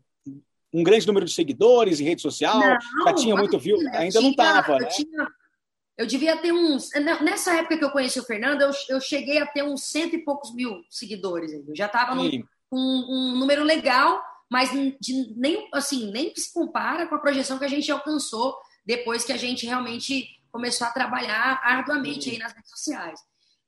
[0.71, 4.21] um grande número de seguidores em rede social, não, já tinha muito view, ainda tinha,
[4.21, 4.85] não estava, né?
[4.85, 5.27] Tinha,
[5.97, 6.91] eu devia ter uns.
[7.21, 10.23] Nessa época que eu conheci o Fernando, eu, eu cheguei a ter uns cento e
[10.23, 11.51] poucos mil seguidores.
[11.51, 12.23] Eu já estava no,
[12.71, 17.65] um, um número legal, mas de, nem assim nem se compara com a projeção que
[17.65, 22.69] a gente alcançou depois que a gente realmente começou a trabalhar arduamente aí nas redes
[22.69, 23.19] sociais.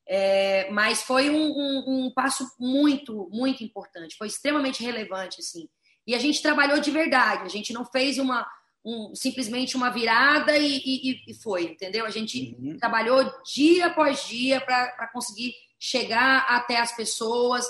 [0.07, 5.69] É, mas foi um, um, um, passo muito, muito importante, foi extremamente relevante, assim.
[6.05, 8.45] E a gente trabalhou de verdade, a gente não fez uma,
[8.83, 12.05] um, simplesmente uma virada e, e, e, foi, entendeu?
[12.05, 12.77] A gente uhum.
[12.77, 17.65] trabalhou dia após dia para conseguir chegar até as pessoas,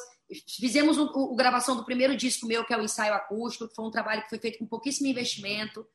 [0.48, 3.86] Fizemos o, o, gravação do primeiro disco meu, que é o Ensaio Acústico, que foi
[3.86, 5.86] um trabalho que foi feito com pouquíssimo investimento,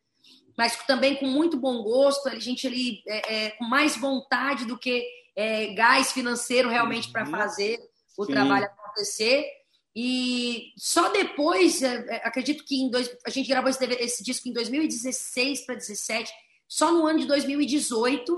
[0.57, 4.79] mas também com muito bom gosto, a gente ali é, é, com mais vontade do
[4.79, 7.31] que é, gás financeiro realmente para uhum.
[7.31, 7.79] fazer
[8.17, 8.33] o Sim.
[8.33, 9.45] trabalho acontecer.
[9.95, 14.49] E só depois, é, é, acredito que em dois, a gente gravou esse, esse disco
[14.49, 16.33] em 2016 para 2017,
[16.69, 18.35] só no ano de 2018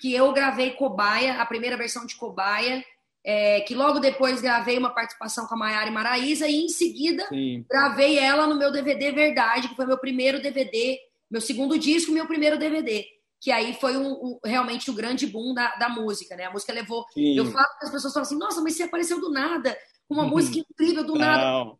[0.00, 2.84] que eu gravei Cobaia, a primeira versão de Cobaia,
[3.28, 7.26] é, que logo depois gravei uma participação com a Maiara e Maraísa, e em seguida
[7.28, 7.66] Sim.
[7.68, 10.96] gravei ela no meu DVD Verdade, que foi meu primeiro DVD,
[11.28, 13.04] meu segundo disco, meu primeiro DVD.
[13.40, 16.44] Que aí foi um, um, realmente o grande boom da, da música, né?
[16.44, 17.04] A música levou.
[17.12, 17.36] Sim.
[17.36, 19.76] Eu falo que as pessoas falam assim, nossa, mas você apareceu do nada,
[20.08, 20.30] com uma uhum.
[20.30, 21.20] música incrível do não.
[21.20, 21.72] nada.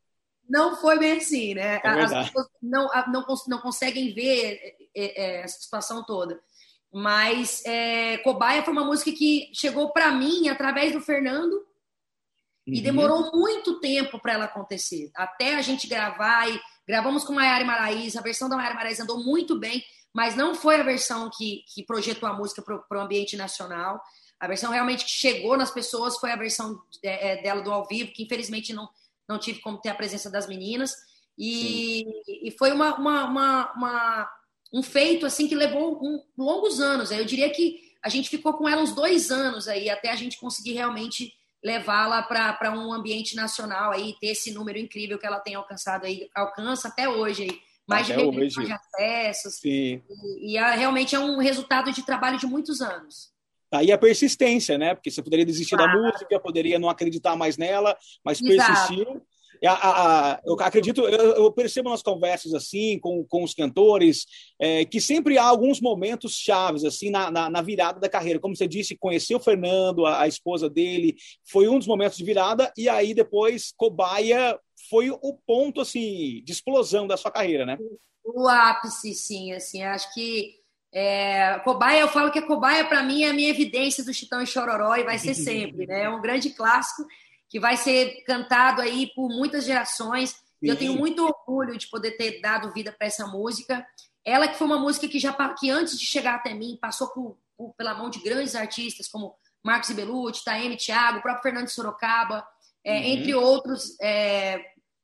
[0.49, 1.81] Não foi bem assim, né?
[1.83, 4.61] É as pessoas não, não, não conseguem ver
[4.95, 6.41] é, é, essa situação toda.
[6.99, 11.63] Mas é, Cobaia foi uma música que chegou para mim através do Fernando uhum.
[12.73, 15.11] e demorou muito tempo para ela acontecer.
[15.15, 19.03] Até a gente gravar e gravamos com Maiara e Maraísa, a versão da Maiara e
[19.03, 23.03] andou muito bem, mas não foi a versão que, que projetou a música para o
[23.03, 24.01] ambiente nacional.
[24.41, 27.87] A versão realmente que chegou nas pessoas foi a versão é, é, dela do ao
[27.87, 28.89] vivo, que infelizmente não,
[29.29, 30.95] não tive como ter a presença das meninas.
[31.37, 34.31] E, e foi uma, uma, uma, uma
[34.77, 37.11] um feito assim que levou um, longos anos.
[37.11, 40.39] Eu diria que a gente ficou com ela uns dois anos aí até a gente
[40.39, 41.33] conseguir realmente
[41.65, 46.29] levá-la para um ambiente nacional aí ter esse número incrível que ela tem alcançado aí
[46.35, 47.59] alcança até hoje aí
[47.89, 50.03] mais até de milhões de acessos Sim.
[50.09, 53.35] e, e é, realmente é um resultado de trabalho de muitos anos
[53.73, 54.95] Aí a persistência, né?
[54.95, 59.07] Porque você poderia desistir da música, poderia não acreditar mais nela, mas persistir.
[59.67, 64.27] A, a, a, eu acredito, eu, eu, percebo nas conversas assim com, com os cantores
[64.61, 68.41] é, que sempre há alguns momentos chaves assim na, na, na, virada da carreira.
[68.41, 71.17] Como você disse, conheceu o Fernando, a, esposa dele,
[71.51, 76.53] foi um dos momentos de virada e aí depois Cobaia foi o ponto assim de
[76.53, 77.79] explosão da sua carreira, né?
[78.25, 80.57] O ápice, sim, assim, acho que
[80.93, 84.41] é, cobaia, eu falo que a cobaia para mim é a minha evidência do Chitão
[84.41, 86.05] e Chororó e vai ser sempre, né?
[86.05, 87.07] É um grande clássico
[87.49, 90.37] que vai ser cantado aí por muitas gerações.
[90.63, 93.87] E eu tenho muito orgulho de poder ter dado vida para essa música.
[94.25, 97.39] Ela que foi uma música que já que antes de chegar até mim passou por,
[97.57, 102.47] por, pela mão de grandes artistas como Marcos Belucci, Taeme Thiago, o próprio Fernando Sorocaba,
[102.85, 103.05] é, uhum.
[103.05, 104.61] entre outros, é,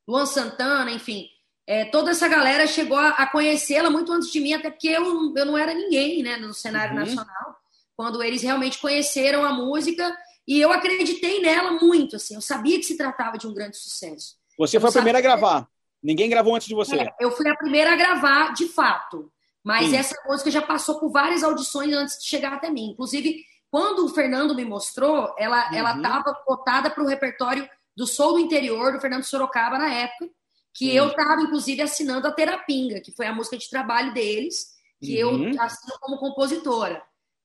[0.07, 1.28] Luan Santana, enfim.
[1.66, 5.35] É, toda essa galera chegou a, a conhecê-la muito antes de mim, até porque eu,
[5.37, 7.00] eu não era ninguém né, no cenário uhum.
[7.00, 7.57] nacional.
[7.96, 12.85] Quando eles realmente conheceram a música e eu acreditei nela muito, assim, eu sabia que
[12.85, 14.37] se tratava de um grande sucesso.
[14.59, 15.68] Você foi a primeira a gravar.
[16.02, 16.96] Ninguém gravou antes de você.
[16.96, 19.33] É, eu fui a primeira a gravar, de fato.
[19.62, 19.96] Mas Sim.
[19.96, 22.90] essa música já passou por várias audições antes de chegar até mim.
[22.90, 25.76] Inclusive, quando o Fernando me mostrou, ela uhum.
[25.76, 30.28] ela estava cotada para o repertório do Soul do Interior, do Fernando Sorocaba, na época,
[30.74, 35.22] que eu estava, inclusive, assinando a Terapinga, que foi a música de trabalho deles, que
[35.22, 35.52] uhum.
[35.52, 37.02] eu assino como compositora.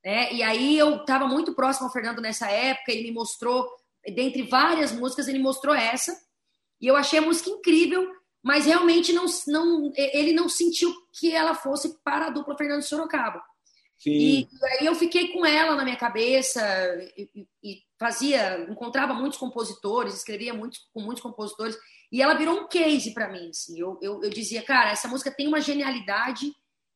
[0.07, 0.31] Né?
[0.31, 3.67] E aí eu estava muito próximo ao Fernando nessa época, ele me mostrou,
[4.15, 6.17] dentre várias músicas, ele mostrou essa,
[6.79, 8.09] e eu achei a música incrível,
[8.41, 13.43] mas realmente não, não, ele não sentiu que ela fosse para a dupla Fernando Sorocaba.
[13.97, 14.11] Sim.
[14.11, 14.47] E,
[14.79, 16.61] aí eu fiquei com ela na minha cabeça
[17.17, 21.77] e, e, fazia, encontrava muitos compositores, escrevia muito, com muitos compositores,
[22.09, 23.49] e ela virou um case para mim.
[23.49, 23.77] Assim.
[23.77, 26.49] Eu, eu, eu dizia, cara, essa música tem uma genialidade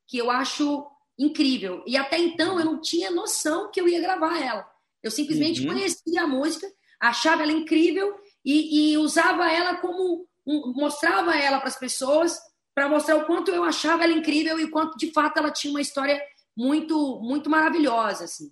[0.08, 0.89] que eu acho
[1.22, 1.84] incrível.
[1.86, 4.68] E até então eu não tinha noção que eu ia gravar ela.
[5.04, 5.74] Eu simplesmente uhum.
[5.74, 6.68] conhecia a música,
[7.00, 12.40] achava ela incrível e, e usava ela como um, mostrava ela para as pessoas
[12.74, 15.72] para mostrar o quanto eu achava ela incrível e o quanto de fato ela tinha
[15.72, 16.22] uma história
[16.58, 18.50] muito muito maravilhosa assim.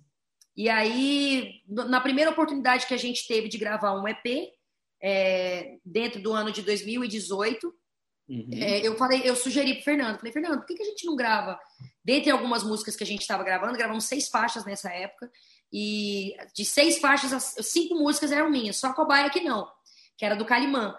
[0.56, 4.52] E aí na primeira oportunidade que a gente teve de gravar um EP
[5.02, 7.74] é, dentro do ano de 2018
[8.30, 8.48] Uhum.
[8.52, 11.16] É, eu falei, eu sugeri pro Fernando, falei, Fernando, por que, que a gente não
[11.16, 11.58] grava?
[12.04, 15.30] Dentre algumas músicas que a gente estava gravando, gravamos seis faixas nessa época,
[15.72, 19.68] e de seis faixas, cinco músicas eram minhas, só a cobaia que não,
[20.16, 20.96] que era do Calimã.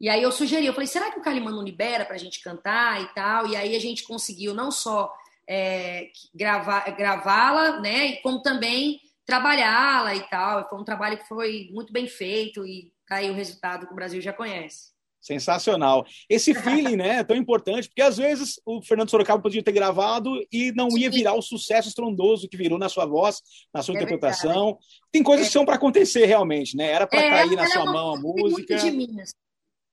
[0.00, 3.02] E aí eu sugeri, eu falei, será que o Calimã não libera pra gente cantar
[3.02, 3.46] e tal?
[3.46, 5.12] E aí a gente conseguiu não só
[5.46, 10.68] é, gravar, gravá-la, né, como também trabalhá-la e tal.
[10.68, 13.96] Foi um trabalho que foi muito bem feito e tá aí o resultado que o
[13.96, 14.90] Brasil já conhece.
[15.20, 16.06] Sensacional.
[16.28, 20.30] Esse feeling, né, é tão importante, porque às vezes o Fernando Sorocaba podia ter gravado
[20.50, 23.96] e não ia virar o sucesso estrondoso que virou na sua voz, na sua é
[23.96, 24.64] interpretação.
[24.66, 24.86] Verdade.
[25.12, 25.48] Tem coisas é.
[25.48, 26.90] que são para acontecer realmente, né?
[26.90, 28.74] Era para é, cair na sua mão a música.
[28.74, 29.34] Muito de mim, assim.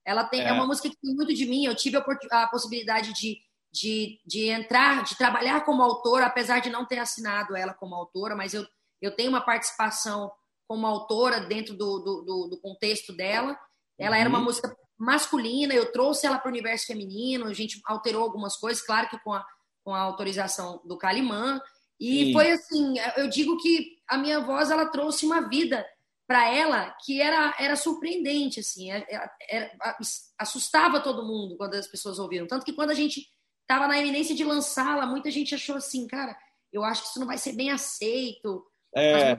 [0.06, 0.48] Ela tem, é.
[0.48, 0.54] é.
[0.54, 1.66] uma música que tem muito de mim.
[1.66, 3.38] Eu tive a, a possibilidade de,
[3.74, 8.34] de, de entrar, de trabalhar como autora, apesar de não ter assinado ela como autora,
[8.34, 8.66] mas eu,
[9.02, 10.32] eu tenho uma participação
[10.66, 13.60] como autora dentro do, do, do, do contexto dela.
[14.00, 14.22] Ela uhum.
[14.22, 14.46] era uma uhum.
[14.46, 19.08] música masculina, eu trouxe ela para o universo feminino, a gente alterou algumas coisas, claro
[19.10, 19.46] que com a,
[19.84, 21.62] com a autorização do Calimã.
[22.00, 22.34] E Sim.
[22.34, 25.86] foi assim, eu digo que a minha voz ela trouxe uma vida
[26.28, 29.16] para ela que era, era surpreendente, assim, era, é,
[29.50, 29.96] era, é, é,
[30.38, 32.46] assustava todo mundo quando as pessoas ouviram.
[32.46, 33.26] Tanto que quando a gente
[33.62, 36.38] estava na iminência de lançá-la, muita gente achou assim, cara,
[36.72, 38.66] eu acho que isso não vai ser bem aceito.
[38.96, 39.38] É,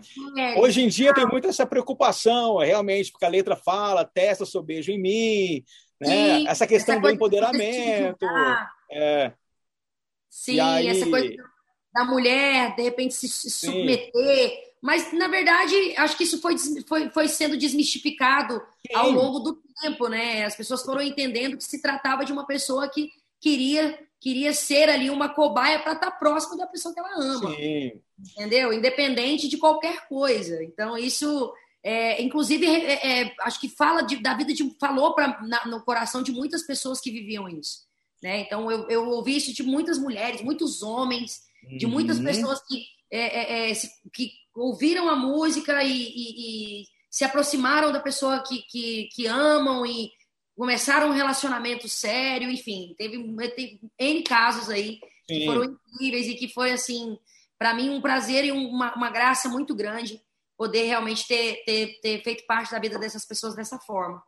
[0.58, 4.92] hoje em dia tem muita essa preocupação, realmente, porque a letra fala, testa seu beijo
[4.92, 5.64] em mim,
[6.00, 6.44] né?
[6.44, 8.26] essa questão essa do empoderamento.
[8.90, 9.32] É.
[10.28, 10.86] Sim, aí...
[10.86, 11.34] essa coisa
[11.92, 14.68] da mulher, de repente, se submeter.
[14.80, 16.56] Mas, na verdade, acho que isso foi,
[16.86, 18.54] foi, foi sendo desmistificado
[18.86, 18.94] Sim.
[18.94, 20.44] ao longo do tempo, né?
[20.44, 25.10] As pessoas foram entendendo que se tratava de uma pessoa que queria queria ser ali
[25.10, 27.54] uma cobaia para estar tá próximo da pessoa que ela ama.
[27.54, 27.92] Sim.
[28.36, 28.72] Entendeu?
[28.72, 30.62] Independente de qualquer coisa.
[30.64, 31.52] Então, isso,
[31.82, 34.76] é, inclusive, é, é, acho que fala de, da vida de.
[34.80, 37.86] falou pra, na, no coração de muitas pessoas que viviam isso.
[38.22, 38.40] Né?
[38.40, 41.42] Então, eu, eu ouvi isso de muitas mulheres, muitos homens,
[41.76, 42.24] de muitas uhum.
[42.24, 43.74] pessoas que, é, é, é,
[44.12, 49.86] que ouviram a música e, e, e, se aproximaram da pessoa que, que, que amam
[49.86, 50.10] e
[50.58, 53.16] começaram um relacionamento sério, enfim, teve,
[53.54, 55.38] teve N casos aí Sim.
[55.38, 57.16] que foram incríveis e que foi, assim,
[57.56, 60.20] para mim um prazer e uma, uma graça muito grande
[60.56, 64.20] poder realmente ter, ter, ter feito parte da vida dessas pessoas dessa forma.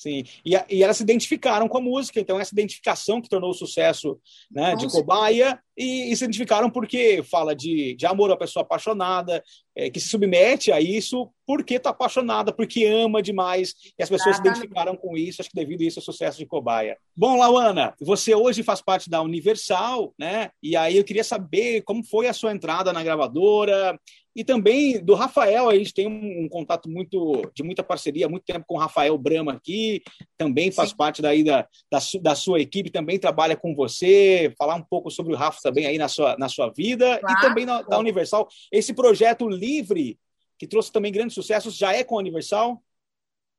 [0.00, 3.54] Sim, e, e, elas se identificaram com a música, então essa identificação que tornou o
[3.54, 4.18] sucesso
[4.50, 9.44] né, de Cobaia, e, e, se identificaram porque fala de, de amor à pessoa apaixonada,
[9.76, 14.36] é, que se submete a isso porque está apaixonada, porque ama demais, e as pessoas
[14.36, 16.96] se identificaram com isso, acho que devido a isso o sucesso de Cobaia.
[17.14, 20.50] Bom, Lauana, você hoje faz parte da Universal, né?
[20.62, 23.98] E aí eu queria saber como foi a sua entrada na gravadora,
[24.34, 28.44] e também do Rafael, a gente tem um, um, contato muito de muita parceria, muito
[28.44, 30.02] tempo com o Rafael Brama aqui,
[30.36, 30.96] também faz Sim.
[30.96, 35.32] parte daí da, da, da, sua equipe, também trabalha com você, falar um pouco sobre
[35.32, 37.38] o Rafa também aí na sua, na sua vida claro.
[37.38, 38.48] e também na, da Universal.
[38.70, 40.16] Esse projeto livre,
[40.56, 42.80] que trouxe também grandes sucessos, já é com a Universal?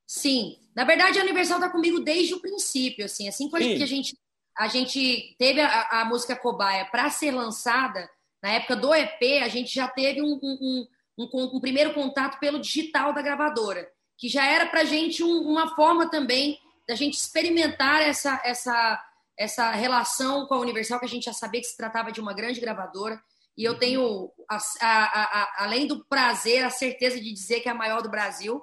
[0.08, 4.18] Sim, na verdade a Universal está comigo desde o princípio, assim, assim que a gente,
[4.58, 8.10] a gente teve a, a música Cobaia para ser lançada,
[8.42, 12.60] na época do EP, a gente já teve um, um, um, um primeiro contato pelo
[12.60, 18.02] digital da gravadora, que já era para a gente uma forma também da gente experimentar
[18.02, 19.04] essa, essa,
[19.38, 22.34] essa relação com a Universal, que a gente já sabia que se tratava de uma
[22.34, 23.22] grande gravadora.
[23.58, 23.80] E eu uhum.
[23.80, 28.02] tenho, a, a, a, além do prazer, a certeza de dizer que é a maior
[28.02, 28.62] do Brasil,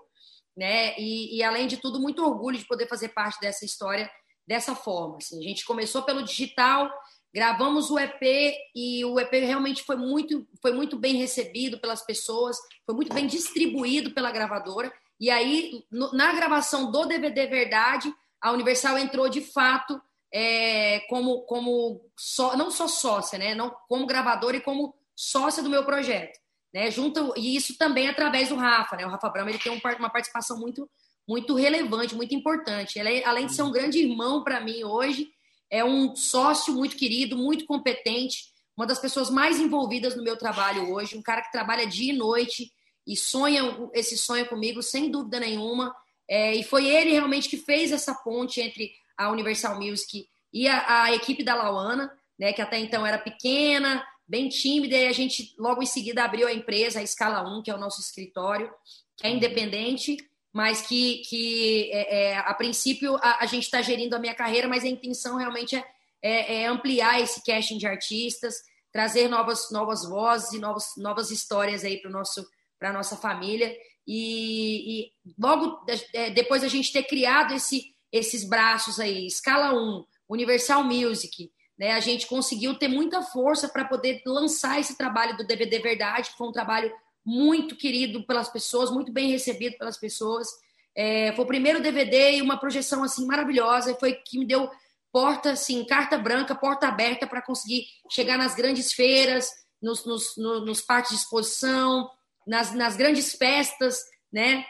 [0.56, 0.98] né?
[0.98, 4.10] E, e, além de tudo, muito orgulho de poder fazer parte dessa história
[4.46, 5.18] dessa forma.
[5.18, 5.38] Assim.
[5.38, 6.90] A gente começou pelo digital,
[7.34, 12.56] Gravamos o EP e o EP realmente foi muito, foi muito bem recebido pelas pessoas,
[12.86, 14.92] foi muito bem distribuído pela gravadora.
[15.20, 20.00] E aí, no, na gravação do DVD Verdade, a Universal entrou de fato
[20.32, 23.54] é, como, como só, não só sócia, né?
[23.54, 26.38] Não, como gravadora e como sócia do meu projeto.
[26.72, 26.90] Né?
[26.90, 29.06] Junto, e isso também através do Rafa, né?
[29.06, 30.88] O Rafa Brama ele tem uma participação muito,
[31.26, 32.98] muito relevante, muito importante.
[32.98, 35.28] Ele, além de ser um grande irmão para mim hoje,
[35.70, 38.44] é um sócio muito querido, muito competente,
[38.76, 42.16] uma das pessoas mais envolvidas no meu trabalho hoje, um cara que trabalha dia e
[42.16, 42.72] noite
[43.06, 43.62] e sonha
[43.92, 45.94] esse sonho comigo, sem dúvida nenhuma.
[46.28, 51.04] É, e foi ele realmente que fez essa ponte entre a Universal Music e a,
[51.04, 55.54] a equipe da Lauana, né, que até então era pequena, bem tímida, e a gente
[55.58, 58.70] logo em seguida abriu a empresa, a Escala 1, que é o nosso escritório,
[59.16, 60.16] que é independente,
[60.58, 64.66] mas que, que é, é, a princípio a, a gente está gerindo a minha carreira,
[64.66, 65.84] mas a intenção realmente é,
[66.20, 68.56] é, é ampliar esse casting de artistas,
[68.90, 72.44] trazer novas, novas vozes e novas, novas histórias aí para nosso
[72.76, 73.72] para nossa família
[74.04, 75.80] e, e logo
[76.12, 81.92] é, depois a gente ter criado esse, esses braços aí, escala 1, Universal Music, né?
[81.92, 86.36] A gente conseguiu ter muita força para poder lançar esse trabalho do DVD Verdade, que
[86.36, 86.92] foi um trabalho
[87.24, 90.48] muito querido pelas pessoas, muito bem recebido pelas pessoas.
[90.96, 94.68] É, foi o primeiro DVD e uma projeção assim maravilhosa, foi que me deu
[95.12, 99.50] porta assim, carta branca, porta aberta para conseguir chegar nas grandes feiras,
[99.80, 102.10] nos, nos, nos, parques de exposição,
[102.46, 104.00] nas, nas grandes festas,
[104.32, 104.64] né,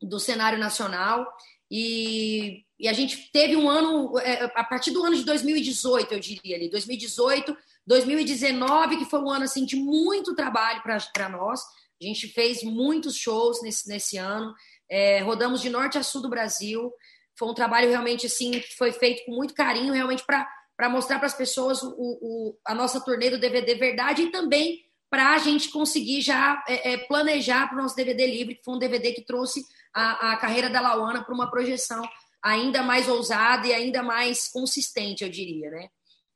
[0.00, 1.26] do cenário nacional.
[1.70, 6.20] E e a gente teve um ano, é, a partir do ano de 2018, eu
[6.20, 11.60] diria ali, 2018, 2019, que foi um ano assim, de muito trabalho para nós.
[12.00, 14.54] A gente fez muitos shows nesse, nesse ano,
[14.90, 16.92] é, rodamos de norte a sul do Brasil.
[17.38, 21.26] Foi um trabalho realmente assim, que foi feito com muito carinho, realmente para mostrar para
[21.26, 25.70] as pessoas o, o, a nossa turnê do DVD Verdade e também para a gente
[25.70, 29.24] conseguir já é, é, planejar para o nosso DVD livre, que foi um DVD que
[29.24, 32.02] trouxe a, a carreira da Lauana para uma projeção
[32.42, 35.88] ainda mais ousada e ainda mais consistente, eu diria, né?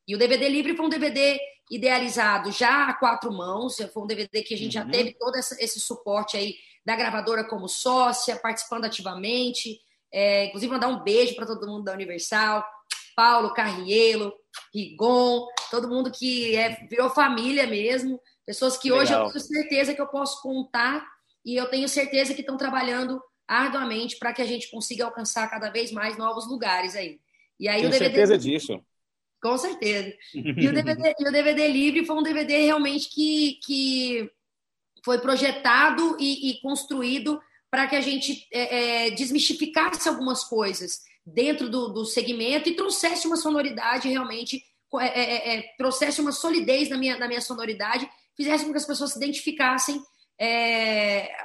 [0.08, 1.38] E o DVD Livre foi um DVD
[1.70, 4.84] idealizado já a quatro mãos, foi um DVD que a gente uhum.
[4.84, 9.80] já teve todo esse suporte aí da gravadora como sócia, participando ativamente,
[10.12, 12.64] é, inclusive mandar um beijo para todo mundo da Universal,
[13.14, 14.32] Paulo, Carrielo,
[14.74, 19.04] Rigon, todo mundo que é, virou família mesmo, pessoas que Legal.
[19.04, 21.06] hoje eu tenho certeza que eu posso contar
[21.44, 25.70] e eu tenho certeza que estão trabalhando arduamente para que a gente consiga alcançar cada
[25.70, 27.20] vez mais novos lugares aí.
[27.58, 28.84] E aí Tenho o DVD certeza disso.
[29.42, 30.12] Com certeza.
[30.34, 34.30] E o DVD, e o DVD livre foi um DVD realmente que, que
[35.04, 41.70] foi projetado e, e construído para que a gente é, é, desmistificasse algumas coisas dentro
[41.70, 44.62] do, do segmento e trouxesse uma sonoridade realmente,
[45.00, 48.78] é, é, é, é, trouxesse uma solidez na minha, na minha sonoridade, fizesse com que
[48.78, 50.02] as pessoas se identificassem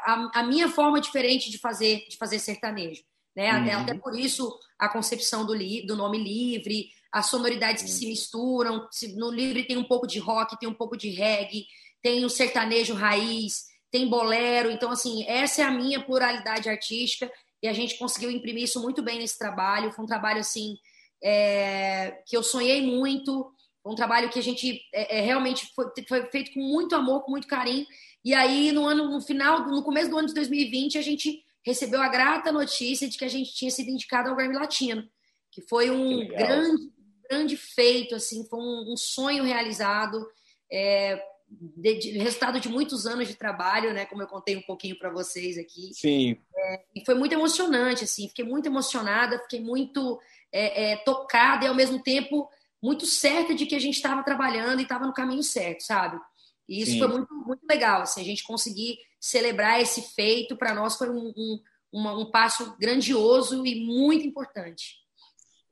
[0.05, 3.03] a, a, minha forma diferente de fazer, de fazer sertanejo.
[3.35, 3.51] Né?
[3.51, 3.61] Uhum.
[3.61, 8.05] Até, até, por isso a concepção do, li, do nome livre, as sonoridades que se
[8.07, 8.87] misturam.
[9.15, 11.65] No livre tem um pouco de rock, tem um pouco de reggae,
[12.01, 14.69] tem o sertanejo raiz, tem bolero.
[14.69, 17.31] Então, assim, essa é a minha pluralidade artística
[17.63, 19.91] e a gente conseguiu imprimir isso muito bem nesse trabalho.
[19.93, 20.75] Foi um trabalho, assim,
[21.23, 23.49] é, que eu sonhei muito.
[23.81, 27.23] Foi um trabalho que a gente é, é, realmente foi, foi feito com muito amor,
[27.23, 27.85] com muito carinho
[28.25, 32.01] e aí, no ano, no final, no começo do ano de 2020, a gente recebeu
[32.01, 35.07] a grata notícia de que a gente tinha sido indicado ao Grammy Latino,
[35.51, 36.91] que foi um que grande,
[37.29, 40.25] grande feito, assim, foi um, um sonho realizado,
[40.71, 44.05] é, de, de, resultado de muitos anos de trabalho, né?
[44.05, 45.91] Como eu contei um pouquinho para vocês aqui.
[45.93, 46.37] Sim.
[46.55, 48.27] É, e foi muito emocionante, assim.
[48.27, 50.19] Fiquei muito emocionada, fiquei muito
[50.51, 52.49] é, é tocada e ao mesmo tempo
[52.81, 56.19] muito certa de que a gente estava trabalhando e estava no caminho certo, sabe?
[56.67, 56.99] E isso Sim.
[56.99, 61.33] foi muito, muito legal, assim, a gente conseguir celebrar esse feito, para nós foi um,
[61.35, 61.59] um,
[61.91, 65.04] uma, um passo grandioso e muito importante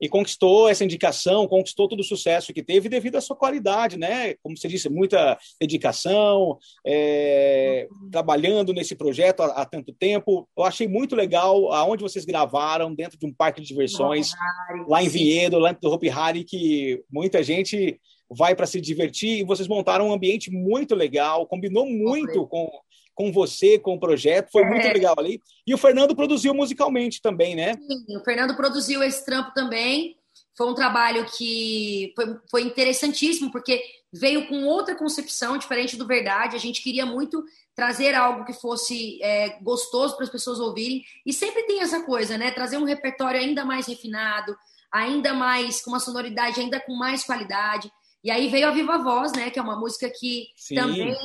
[0.03, 4.33] e conquistou essa indicação, conquistou todo o sucesso que teve devido à sua qualidade, né?
[4.43, 8.09] Como você disse, muita dedicação, é, uhum.
[8.11, 10.45] trabalhando nesse projeto há, há, tanto tempo.
[10.57, 14.31] Eu achei muito legal aonde vocês gravaram, dentro de um parque de diversões,
[14.89, 17.97] lá em Vinhedo, lá do Hopi Hari, que muita gente
[18.29, 22.69] vai para se divertir e vocês montaram um ambiente muito legal, combinou muito com,
[23.15, 24.69] com você, com o projeto, foi é.
[24.69, 25.41] muito legal ali.
[25.65, 27.73] E o Fernando produziu musicalmente também, né?
[27.73, 30.17] Sim, o Fernando produziu esse trampo também.
[30.55, 36.55] Foi um trabalho que foi, foi interessantíssimo, porque veio com outra concepção, diferente do Verdade.
[36.55, 37.43] A gente queria muito
[37.75, 41.03] trazer algo que fosse é, gostoso para as pessoas ouvirem.
[41.25, 42.51] E sempre tem essa coisa, né?
[42.51, 44.55] Trazer um repertório ainda mais refinado,
[44.91, 47.91] ainda mais, com uma sonoridade ainda com mais qualidade.
[48.23, 49.49] E aí veio a Viva Voz, né?
[49.49, 50.75] Que é uma música que Sim.
[50.75, 51.15] também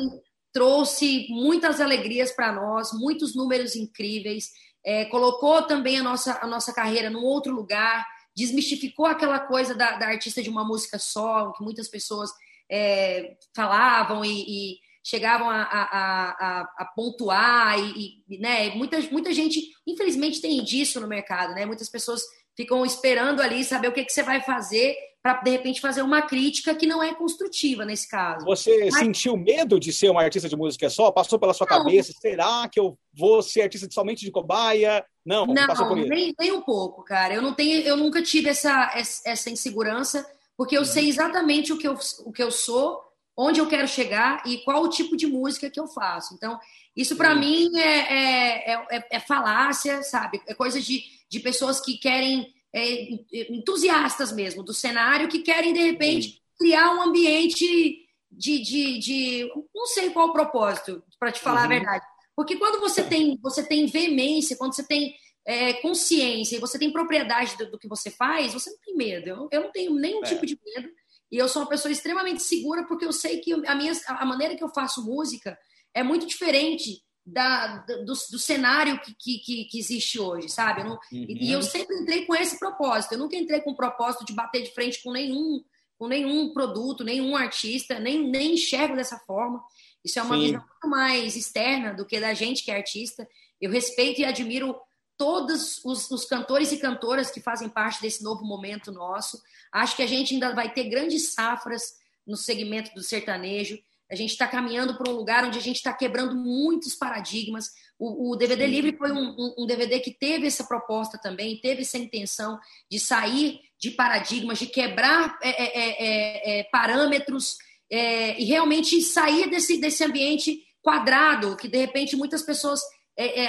[0.52, 4.50] trouxe muitas alegrias para nós, muitos números incríveis,
[4.84, 9.96] é, colocou também a nossa, a nossa carreira num outro lugar, desmistificou aquela coisa da,
[9.96, 12.30] da artista de uma música só, que muitas pessoas
[12.70, 19.32] é, falavam e, e, chegavam a, a, a, a pontuar e, e, né, muita, muita
[19.32, 21.64] gente, infelizmente, tem disso no mercado, né?
[21.64, 22.22] Muitas pessoas
[22.54, 26.22] ficam esperando ali saber o que, que você vai fazer para de repente fazer uma
[26.22, 28.44] crítica que não é construtiva nesse caso.
[28.46, 28.98] Você Mas...
[28.98, 31.10] sentiu medo de ser uma artista de música só?
[31.10, 31.78] Passou pela sua não.
[31.78, 32.12] cabeça?
[32.20, 35.04] Será que eu vou ser artista somente de cobaia?
[35.24, 35.94] Não, não, isso.
[36.08, 37.34] Nem, nem um pouco, cara.
[37.34, 38.92] Eu não tenho, eu nunca tive essa,
[39.26, 40.86] essa insegurança, porque eu uhum.
[40.86, 43.08] sei exatamente o que eu, o que eu sou
[43.40, 46.34] onde eu quero chegar e qual o tipo de música que eu faço.
[46.34, 46.58] Então,
[46.96, 50.42] isso para mim é, é, é, é, falácia, sabe?
[50.48, 53.08] É coisa de, de pessoas que querem, é,
[53.50, 58.60] entusiastas mesmo do cenário, que querem, de repente, criar um ambiente de.
[58.60, 61.66] de, de não sei qual o propósito, para te falar uhum.
[61.66, 62.06] a verdade.
[62.36, 65.14] Porque quando você tem, você tem veemência, quando você tem
[65.44, 69.28] é, consciência e você tem propriedade do, do, que você faz, você não tem medo.
[69.28, 70.28] Eu, eu não tenho nenhum é.
[70.28, 70.88] tipo de medo.
[71.32, 74.56] E eu sou uma pessoa extremamente segura porque eu sei que a, minha, a maneira
[74.56, 75.58] que eu faço música
[75.94, 77.02] é muito diferente
[77.32, 80.80] da, do, do cenário que, que, que, existe hoje, sabe?
[80.80, 81.26] Eu não, uhum.
[81.28, 83.12] e, eu sempre entrei com esse propósito.
[83.12, 85.62] Eu nunca entrei com o propósito de bater de frente com nenhum,
[85.98, 89.62] com nenhum produto, nenhum artista, nem, nem enxergo dessa forma.
[90.04, 90.42] Isso é uma Sim.
[90.42, 93.28] visão muito mais externa do que da gente que é artista.
[93.60, 94.74] Eu respeito e admiro
[95.16, 99.42] todos os, os, cantores e cantoras que fazem parte desse novo momento nosso.
[99.72, 103.78] Acho que a gente ainda vai ter grandes safras no segmento do sertanejo.
[104.10, 107.70] A gente está caminhando para um lugar onde a gente está quebrando muitos paradigmas.
[107.98, 108.70] O, o DVD Sim.
[108.70, 112.58] Livre foi um, um, um, DVD que teve essa proposta também, teve essa intenção
[112.90, 117.58] de sair de paradigmas, de quebrar é, é, é, é, é parâmetros
[117.90, 122.80] é, e realmente sair desse, desse ambiente quadrado, que de repente muitas pessoas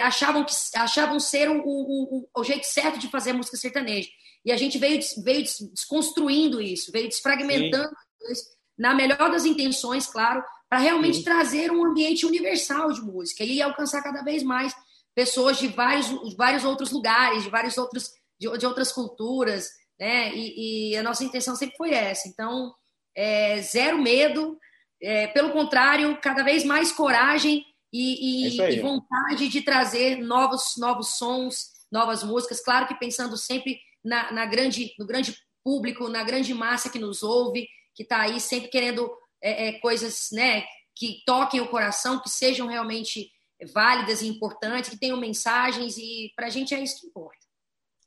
[0.01, 4.10] achavam, que, achavam ser o, o, o, jeito certo de fazer música sertaneja.
[4.43, 7.95] E a gente veio, veio desconstruindo isso, veio desfragmentando
[8.32, 8.45] isso,
[8.80, 11.23] na melhor das intenções, claro, para realmente Sim.
[11.23, 14.73] trazer um ambiente universal de música e alcançar cada vez mais
[15.13, 16.07] pessoas de vários,
[16.38, 19.69] vários outros lugares, de vários outros de, de outras culturas,
[19.99, 20.34] né?
[20.34, 22.27] E, e, a nossa intenção sempre foi essa.
[22.30, 22.73] Então,
[23.13, 24.57] é, zero medo,
[25.01, 30.75] é, pelo contrário, cada vez mais coragem e, e, é e, vontade de trazer novos,
[30.77, 32.63] novos sons, novas músicas.
[32.63, 37.21] Claro que pensando sempre na, na grande, no grande público, na grande massa que nos
[37.21, 37.67] ouve,
[38.00, 40.64] que está aí sempre querendo é, é, coisas né,
[40.95, 43.30] que toquem o coração, que sejam realmente
[43.74, 47.49] válidas e importantes, que tenham mensagens, e para a gente é isso que importa.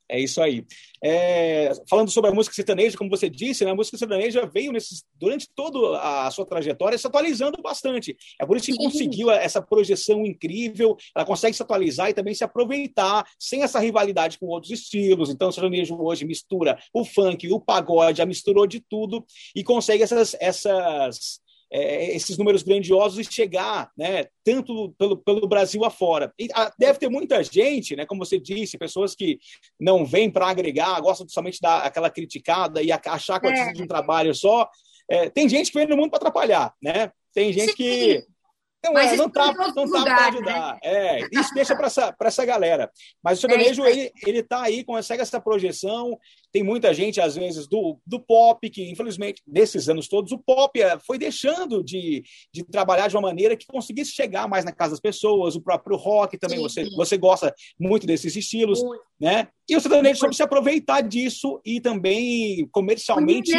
[0.09, 0.65] É isso aí.
[1.03, 5.05] É, falando sobre a música sertaneja, como você disse, né, a música sertaneja veio nesses,
[5.15, 8.17] durante toda a sua trajetória se atualizando bastante.
[8.41, 8.85] É por isso que Sim.
[8.85, 14.39] conseguiu essa projeção incrível, ela consegue se atualizar e também se aproveitar sem essa rivalidade
[14.39, 15.31] com outros estilos.
[15.31, 19.25] Então, o sertanejo hoje mistura o funk, o pagode, a misturou de tudo
[19.57, 21.42] e consegue essas, essas
[21.73, 26.33] é, esses números grandiosos e chegar, né, tanto pelo, pelo Brasil afora.
[26.39, 29.39] E, a, ah, deve ter muita gente, né, como você disse, pessoas que
[29.81, 33.73] não vêm para agregar, gostam somente da aquela criticada e achar que é.
[33.73, 34.69] de um trabalho só.
[35.11, 37.11] É, tem gente que vem no mundo para atrapalhar, né?
[37.35, 37.77] Tem gente Sim.
[37.77, 38.25] que
[38.85, 40.73] não, Mas é, não tá, não tá para ajudar.
[40.75, 40.79] Né?
[40.83, 42.91] É, isso deixa para essa, essa galera.
[43.23, 46.19] Mas o sertanejo, é ele, ele tá aí, consegue essa projeção.
[46.53, 50.81] Tem muita gente, às vezes, do, do pop, que, infelizmente, nesses anos todos, o pop
[50.81, 54.93] é, foi deixando de, de trabalhar de uma maneira que conseguisse chegar mais na casa
[54.93, 55.55] das pessoas.
[55.55, 59.03] O próprio rock também, sim, você, você gosta muito desses estilos, muito.
[59.21, 59.47] né?
[59.69, 63.53] E o sertanejo soube se aproveitar disso e também comercialmente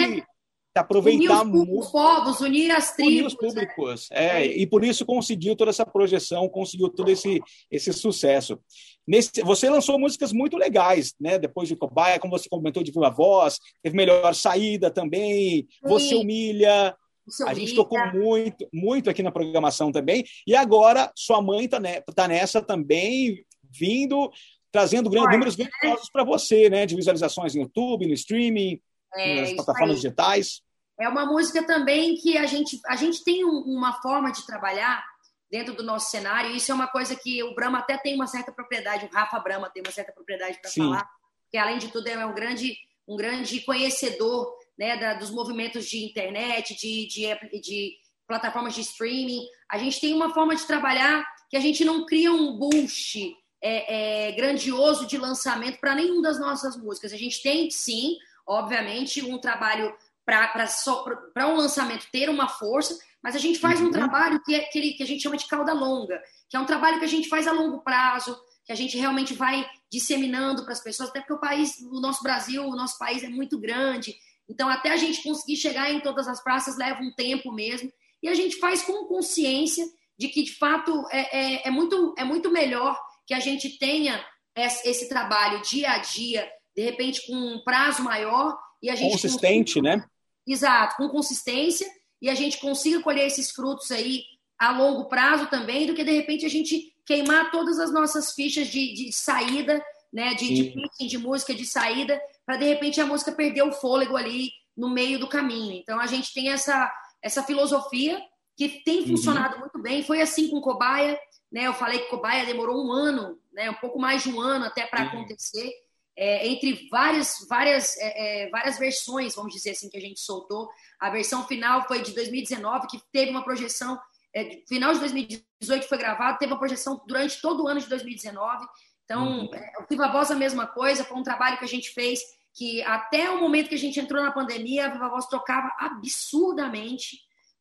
[0.82, 3.14] aproveitar unir os, os povos, unir as tribos.
[3.14, 4.10] Unir os públicos.
[4.12, 4.42] É.
[4.42, 4.46] é.
[4.46, 8.60] e por isso conseguiu toda essa projeção, conseguiu todo esse, esse sucesso.
[9.08, 11.38] Nesse, você lançou músicas muito legais, né?
[11.38, 15.90] Depois de Cobaia, como você comentou, de Viva Voz, teve Melhor Saída também, Sim.
[15.90, 16.96] Você Humilha.
[17.26, 20.26] Você a gente tocou muito, muito aqui na programação também.
[20.46, 24.30] E agora sua mãe está né, tá nessa também, vindo,
[24.72, 25.70] trazendo grandes, números né?
[25.82, 26.86] grandiosos para você, né?
[26.86, 28.82] De visualizações no YouTube, no streaming
[29.16, 30.62] é, nas plataformas digitais.
[31.00, 35.04] É uma música também que a gente, a gente tem um, uma forma de trabalhar
[35.50, 38.26] dentro do nosso cenário, e isso é uma coisa que o Brahma até tem uma
[38.26, 41.08] certa propriedade, o Rafa Brahma tem uma certa propriedade para falar,
[41.52, 42.76] que além de tudo é um grande,
[43.08, 47.94] um grande conhecedor né, da, dos movimentos de internet, de, de, de
[48.28, 49.46] plataformas de streaming.
[49.70, 54.30] A gente tem uma forma de trabalhar que a gente não cria um boost é,
[54.30, 57.14] é, grandioso de lançamento para nenhuma das nossas músicas.
[57.14, 58.18] A gente tem, sim,
[58.48, 63.88] obviamente, um trabalho para um lançamento ter uma força, mas a gente faz uhum.
[63.88, 66.66] um trabalho que, é, que, que a gente chama de cauda longa, que é um
[66.66, 70.74] trabalho que a gente faz a longo prazo, que a gente realmente vai disseminando para
[70.74, 74.16] as pessoas, até porque o país, o nosso Brasil, o nosso país é muito grande,
[74.48, 77.92] então até a gente conseguir chegar em todas as praças leva um tempo mesmo.
[78.22, 79.86] e a gente faz com consciência
[80.18, 84.24] de que, de fato, é, é, é muito, é muito melhor que a gente tenha
[84.56, 89.76] esse trabalho dia a dia, de repente com um prazo maior e a gente consistente,
[89.76, 89.98] consiga...
[89.98, 90.06] né?
[90.48, 91.88] Exato, com consistência
[92.22, 94.24] e a gente consiga colher esses frutos aí
[94.60, 98.68] a longo prazo também, do que de repente a gente queimar todas as nossas fichas
[98.68, 103.06] de, de saída, né, de, de pitching, de música de saída, para de repente a
[103.06, 105.74] música perder o fôlego ali no meio do caminho.
[105.74, 106.92] Então a gente tem essa
[107.24, 108.22] essa filosofia
[108.56, 109.08] que tem uhum.
[109.08, 109.62] funcionado uhum.
[109.62, 110.04] muito bem.
[110.04, 111.18] Foi assim com Cobaia,
[111.52, 111.68] né?
[111.68, 113.72] Eu falei que Cobaia demorou um ano, né?
[113.72, 115.08] Um pouco mais de um ano até para uhum.
[115.08, 115.72] acontecer.
[116.16, 120.70] É, entre várias várias é, é, várias versões, vamos dizer assim, que a gente soltou.
[121.00, 124.00] A versão final foi de 2019, que teve uma projeção
[124.36, 128.66] é, final de 2018 foi gravado, teve uma projeção durante todo o ano de 2019.
[129.06, 129.50] Então, uhum.
[129.54, 132.20] é, o Viva Voz a mesma coisa, foi um trabalho que a gente fez
[132.56, 137.18] que até o momento que a gente entrou na pandemia, a Viva Voz tocava absurdamente,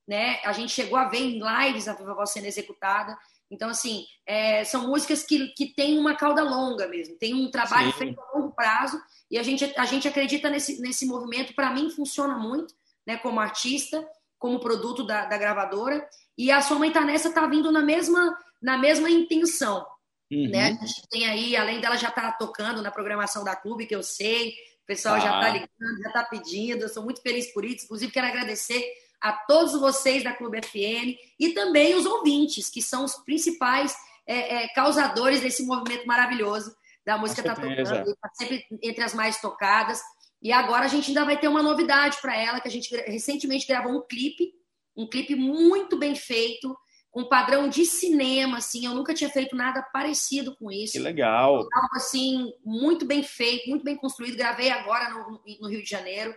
[0.06, 0.40] né?
[0.44, 3.16] A gente chegou a ver em lives a Viva Voz sendo executada.
[3.52, 7.92] Então, assim, é, são músicas que, que têm uma cauda longa mesmo, tem um trabalho
[7.92, 7.98] Sim.
[7.98, 8.98] feito a longo prazo
[9.30, 11.54] e a gente, a gente acredita nesse, nesse movimento.
[11.54, 12.74] Para mim, funciona muito,
[13.06, 14.02] né, como artista,
[14.38, 16.02] como produto da, da gravadora.
[16.36, 19.86] E a Sua Mãe Tá Nessa tá vindo na mesma, na mesma intenção.
[20.32, 20.48] Uhum.
[20.48, 20.78] Né?
[20.80, 24.02] A gente tem aí, além dela já tá tocando na programação da clube, que eu
[24.02, 25.20] sei, o pessoal ah.
[25.20, 27.84] já tá ligando, já tá pedindo, eu sou muito feliz por isso.
[27.84, 28.82] Inclusive, quero agradecer
[29.22, 33.94] a todos vocês da Clube FN e também os ouvintes, que são os principais
[34.26, 39.40] é, é, causadores desse movimento maravilhoso da música tá tocando, tá sempre entre as mais
[39.40, 40.00] tocadas.
[40.40, 43.66] E agora a gente ainda vai ter uma novidade para ela, que a gente recentemente
[43.66, 44.52] gravou um clipe,
[44.96, 46.76] um clipe muito bem feito,
[47.10, 50.94] com padrão de cinema, assim, eu nunca tinha feito nada parecido com isso.
[50.94, 51.56] Que legal.
[51.56, 54.36] Algo assim, muito bem feito, muito bem construído.
[54.36, 56.34] Gravei agora no, no Rio de Janeiro.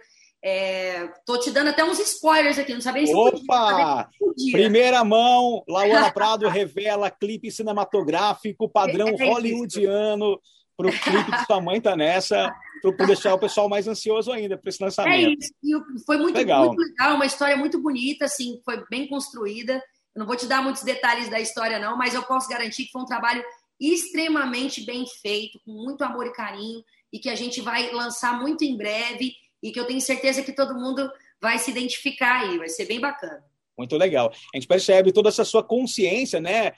[0.47, 4.07] É, tô te dando até uns spoilers aqui, não sabia Opa!
[4.19, 10.39] Podia, Primeira mão, Laura Prado revela clipe cinematográfico padrão é, é hollywoodiano
[10.77, 12.53] para o clipe de sua mãe tá nessa,
[12.95, 15.29] para deixar o pessoal mais ansioso ainda para esse lançamento.
[15.29, 16.67] É isso, e foi muito legal.
[16.67, 19.81] muito legal, uma história muito bonita, assim, foi bem construída.
[20.13, 22.91] Eu não vou te dar muitos detalhes da história, não, mas eu posso garantir que
[22.91, 23.43] foi um trabalho
[23.79, 28.63] extremamente bem feito, com muito amor e carinho, e que a gente vai lançar muito
[28.63, 29.33] em breve,
[29.65, 31.11] e que eu tenho certeza que todo mundo
[31.41, 33.43] vai se identificar aí, vai ser bem bacana.
[33.77, 34.31] Muito legal.
[34.53, 36.71] A gente percebe toda essa sua consciência, né,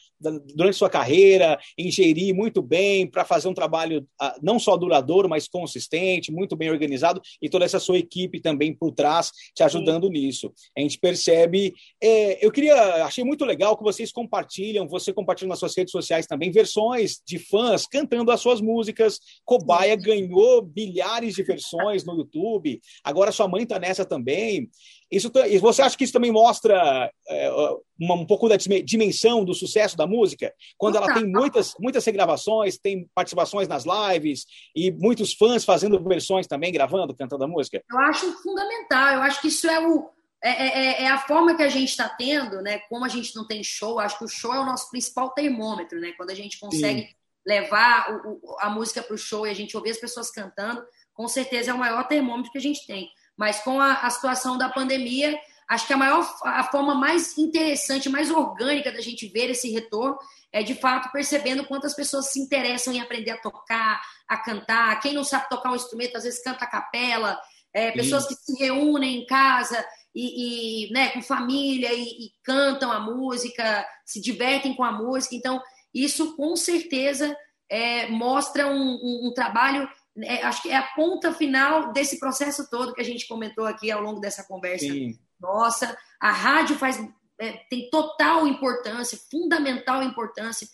[0.56, 5.48] durante sua carreira, ingerir muito bem para fazer um trabalho ah, não só duradouro, mas
[5.48, 10.14] consistente, muito bem organizado e toda essa sua equipe também por trás te ajudando Sim.
[10.14, 10.54] nisso.
[10.76, 11.74] A gente percebe.
[12.02, 16.26] É, eu queria, achei muito legal que vocês compartilham, você compartilha nas suas redes sociais
[16.26, 19.20] também versões de fãs cantando as suas músicas.
[19.46, 20.02] Cobaia Sim.
[20.02, 22.82] ganhou milhares de versões no YouTube.
[23.04, 24.68] Agora sua mãe está nessa também.
[25.10, 25.32] Isso,
[25.62, 27.50] você acha que isso também mostra é,
[27.98, 30.54] uma, um pouco da dimensão do sucesso da música?
[30.78, 34.46] Quando ela tem muitas, muitas regravações, tem participações nas lives
[34.76, 37.82] e muitos fãs fazendo versões também, gravando, cantando a música?
[37.90, 39.16] Eu acho fundamental.
[39.16, 40.10] Eu acho que isso é o,
[40.44, 42.80] é, é, é, é a forma que a gente está tendo, né?
[42.90, 46.00] Como a gente não tem show, acho que o show é o nosso principal termômetro,
[46.00, 46.12] né?
[46.18, 47.16] Quando a gente consegue Sim.
[47.46, 50.86] levar o, o, a música para o show e a gente ouvir as pessoas cantando,
[51.14, 53.10] com certeza é o maior termômetro que a gente tem.
[53.38, 58.10] Mas com a, a situação da pandemia, acho que a maior a forma mais interessante,
[58.10, 60.18] mais orgânica da gente ver esse retorno
[60.52, 65.00] é de fato percebendo quantas pessoas se interessam em aprender a tocar, a cantar.
[65.02, 67.40] Quem não sabe tocar um instrumento, às vezes canta a capela.
[67.74, 69.86] É, pessoas que se reúnem em casa
[70.16, 75.36] e, e né, com família e, e, cantam a música, se divertem com a música.
[75.36, 75.62] Então,
[75.94, 77.38] isso com certeza
[77.70, 79.88] é, mostra um, um, um trabalho
[80.24, 83.92] é, acho que é a ponta final desse processo todo que a gente comentou aqui
[83.92, 85.18] ao longo dessa conversa Sim.
[85.40, 85.98] nossa.
[86.20, 87.00] A rádio faz,
[87.40, 90.68] é, tem total importância, fundamental importância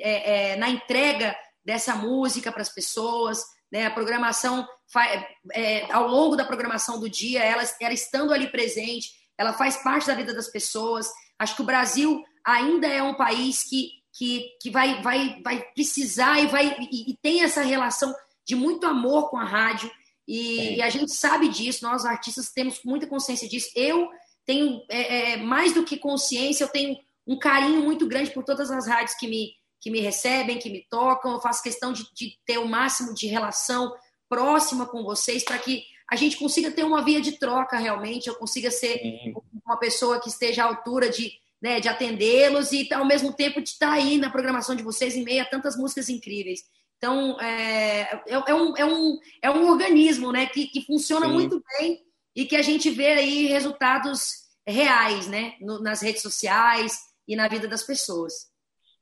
[0.00, 1.34] é, é na entrega
[1.64, 3.42] dessa música para as pessoas.
[3.72, 3.86] Né?
[3.86, 4.66] A programação,
[5.52, 10.06] é, ao longo da programação do dia, ela, ela estando ali presente, ela faz parte
[10.06, 11.10] da vida das pessoas.
[11.38, 16.38] Acho que o Brasil ainda é um país que, que, que vai, vai, vai precisar
[16.38, 18.14] e, vai, e, e tem essa relação
[18.46, 19.90] de muito amor com a rádio.
[20.26, 23.70] E, e, a gente sabe disso, nós artistas temos muita consciência disso.
[23.74, 24.08] Eu
[24.44, 28.70] tenho, é, é, mais do que consciência, eu tenho um carinho muito grande por todas
[28.70, 31.32] as rádios que me, que me recebem, que me tocam.
[31.32, 33.92] Eu faço questão de, de ter o máximo de relação
[34.28, 38.34] próxima com vocês para que a gente consiga ter uma via de troca realmente, eu
[38.34, 39.34] consiga ser Sim.
[39.64, 43.70] uma pessoa que esteja à altura de, né, de atendê-los e ao mesmo tempo de
[43.70, 46.62] estar aí na programação de vocês em meio a tantas músicas incríveis.
[47.04, 51.32] Então, é, é, é, um, é, um, é um organismo né, que, que funciona Sim.
[51.34, 52.02] muito bem
[52.34, 54.30] e que a gente vê aí resultados
[54.66, 55.52] reais, né?
[55.60, 56.96] No, nas redes sociais
[57.28, 58.32] e na vida das pessoas.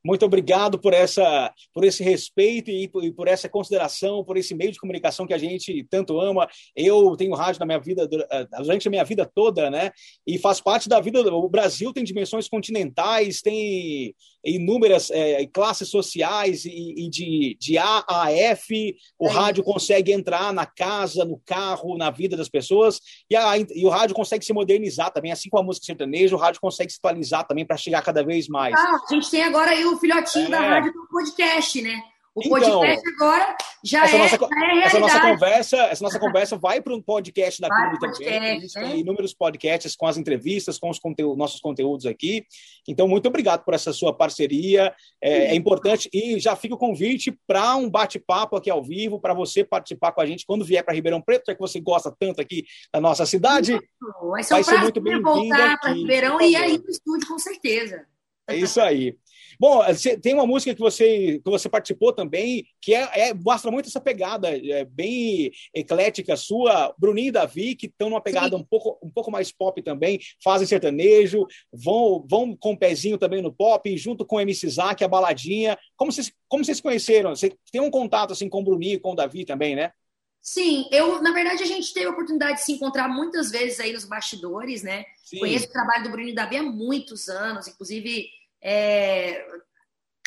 [0.05, 4.55] Muito obrigado por essa, por esse respeito e por, e por, essa consideração, por esse
[4.55, 6.48] meio de comunicação que a gente tanto ama.
[6.74, 9.90] Eu tenho rádio na minha vida eh, durante a minha vida toda, né?
[10.26, 11.20] E faz parte da vida.
[11.32, 18.05] O Brasil tem dimensões continentais, tem inúmeras é, classes sociais e, e, de, de A
[18.09, 18.96] a F.
[19.18, 23.00] O é rádio consegue entrar na casa, no carro, na vida das pessoas.
[23.30, 26.34] E, a, e o rádio consegue se modernizar também, assim como a música sertaneja.
[26.34, 28.74] O rádio consegue se atualizar também para chegar cada vez mais.
[28.74, 30.51] Ah, a gente tem agora aí o filhotinho é.
[30.51, 32.03] da rádio do podcast, né?
[32.34, 36.18] O então, podcast agora já essa é, nossa, já é essa nossa conversa, essa nossa
[36.18, 38.38] conversa vai para um podcast da Clube também.
[38.38, 38.88] A gente né?
[38.88, 42.47] tem inúmeros podcasts com as entrevistas, com os conteúdos, nossos conteúdos aqui.
[42.88, 44.95] Então, muito obrigado por essa sua parceria.
[45.20, 49.34] É, é importante e já fica o convite para um bate-papo aqui ao vivo, para
[49.34, 52.40] você participar com a gente quando vier para Ribeirão Preto, já que você gosta tanto
[52.40, 53.78] aqui da nossa cidade.
[54.22, 55.30] Vai ser, um vai ser muito bem-vinda.
[55.30, 58.07] voltar para Ribeirão e aí no estúdio, com certeza.
[58.49, 59.16] É isso aí.
[59.62, 59.80] Bom,
[60.20, 64.00] tem uma música que você, que você participou também, que é, é mostra muito essa
[64.00, 69.08] pegada é, bem eclética sua, Bruninho e Davi, que estão numa pegada um pouco, um
[69.08, 73.96] pouco mais pop também, fazem sertanejo, vão, vão com o um pezinho também no pop,
[73.96, 75.78] junto com o MC Zack, a baladinha.
[75.96, 77.30] Como vocês, como vocês conheceram?
[77.30, 79.92] Você tem um contato assim com o Bruninho e com o Davi também, né?
[80.40, 83.92] Sim, eu, na verdade, a gente teve a oportunidade de se encontrar muitas vezes aí
[83.92, 85.04] nos bastidores, né?
[85.24, 85.38] Sim.
[85.38, 88.26] Conheço o trabalho do Bruninho e Davi há muitos anos, inclusive
[88.62, 89.46] é,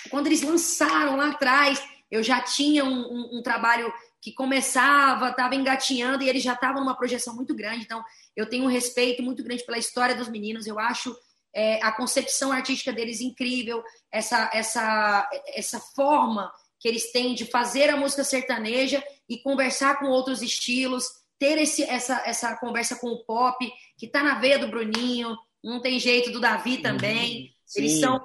[0.09, 1.81] quando eles lançaram lá atrás,
[2.11, 6.81] eu já tinha um, um, um trabalho que começava, estava engatinhando e eles já estavam
[6.81, 7.83] numa projeção muito grande.
[7.83, 8.03] Então,
[8.35, 10.65] eu tenho um respeito muito grande pela história dos meninos.
[10.65, 11.15] Eu acho
[11.53, 17.89] é, a concepção artística deles incrível, essa, essa, essa forma que eles têm de fazer
[17.89, 21.05] a música sertaneja e conversar com outros estilos,
[21.39, 23.57] ter esse, essa, essa conversa com o pop,
[23.97, 27.54] que está na veia do Bruninho, não tem jeito do Davi também.
[27.65, 27.81] Sim.
[27.81, 28.21] Eles são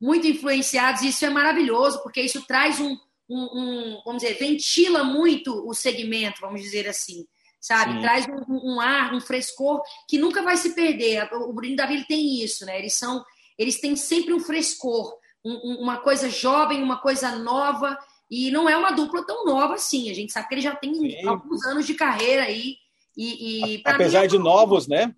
[0.00, 2.96] muito influenciados e isso é maravilhoso, porque isso traz um,
[3.28, 7.26] um, um vamos dizer, ventila muito o segmento, vamos dizer assim,
[7.60, 7.94] sabe?
[7.94, 8.00] Sim.
[8.02, 11.28] Traz um, um, ar, um frescor que nunca vai se perder.
[11.32, 12.78] O Bruno Davi ele tem isso, né?
[12.78, 13.24] Eles são,
[13.58, 17.98] eles têm sempre um frescor, uma coisa jovem, uma coisa nova.
[18.30, 20.10] E não é uma dupla tão nova assim.
[20.10, 21.26] A gente sabe que ele já tem Sim.
[21.26, 22.76] alguns anos de carreira aí.
[23.16, 25.14] E, e apesar mim, é de novos, né?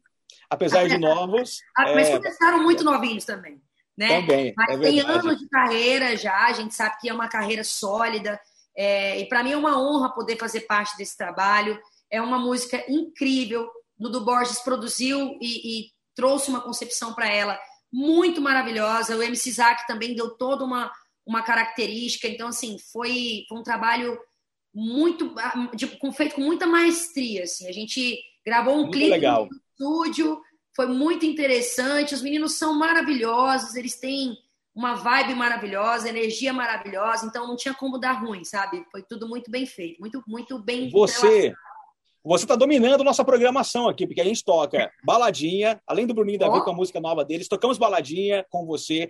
[0.51, 1.61] Apesar de novos.
[1.77, 2.17] Mas é...
[2.17, 3.61] começaram muito novinhos também
[3.97, 4.21] né?
[4.21, 7.65] Também, Mas é tem anos de carreira já, a gente sabe que é uma carreira
[7.65, 8.39] sólida.
[8.77, 11.81] É, e para mim é uma honra poder fazer parte desse trabalho.
[12.11, 13.69] É uma música incrível.
[13.99, 17.59] Dudu Borges produziu e, e trouxe uma concepção para ela
[17.91, 19.17] muito maravilhosa.
[19.17, 20.93] O MC Zack também deu toda uma,
[21.25, 22.29] uma característica.
[22.29, 24.19] Então, assim, foi, foi um trabalho
[24.75, 25.35] muito
[25.75, 27.45] de, feito com muita maestria.
[27.45, 27.67] Assim.
[27.67, 29.49] A gente gravou um muito clipe legal.
[29.51, 30.41] no estúdio,
[30.77, 32.15] foi muito interessante.
[32.15, 34.37] Os meninos são maravilhosos, eles têm
[34.75, 38.85] uma vibe maravilhosa, energia maravilhosa, então não tinha como dar ruim, sabe?
[38.93, 40.91] Foi tudo muito bem feito, muito, muito bem.
[40.91, 41.55] Você.
[42.23, 46.59] Você está dominando nossa programação aqui, porque a gente toca baladinha, além do Bruninho Davi
[46.59, 46.65] oh.
[46.65, 49.09] com a música nova deles, tocamos baladinha com você,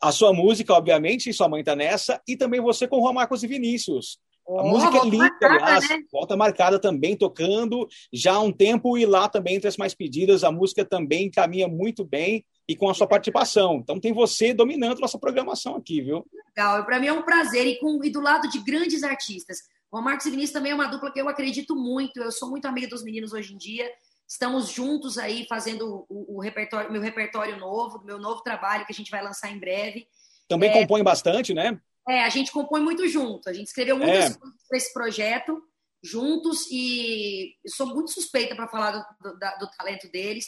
[0.00, 3.12] a sua música, obviamente, e sua mãe está nessa, e também você com o Juan
[3.12, 4.20] Marcos e Vinícius.
[4.46, 6.00] A oh, música é linda, aliás, né?
[6.12, 10.44] volta marcada também, tocando já há um tempo, e lá também, entre as mais pedidas,
[10.44, 13.76] a música também caminha muito bem e com a sua participação.
[13.76, 16.26] Então tem você dominando nossa programação aqui, viu?
[16.56, 19.58] Legal, para mim é um prazer, e, com, e do lado de grandes artistas.
[19.90, 22.66] O Marcos e Vinícius também é uma dupla que eu acredito muito, eu sou muito
[22.66, 23.88] amiga dos meninos hoje em dia,
[24.28, 28.94] estamos juntos aí fazendo o, o repertório, meu repertório novo, meu novo trabalho que a
[28.94, 30.06] gente vai lançar em breve.
[30.48, 30.72] Também é...
[30.72, 31.78] compõe bastante, né?
[32.08, 33.48] É, a gente compõe muito junto.
[33.48, 34.38] A gente escreveu muitas é.
[34.38, 35.62] coisas para esse projeto
[36.04, 40.44] juntos e sou muito suspeita para falar do, do, do, talento deles.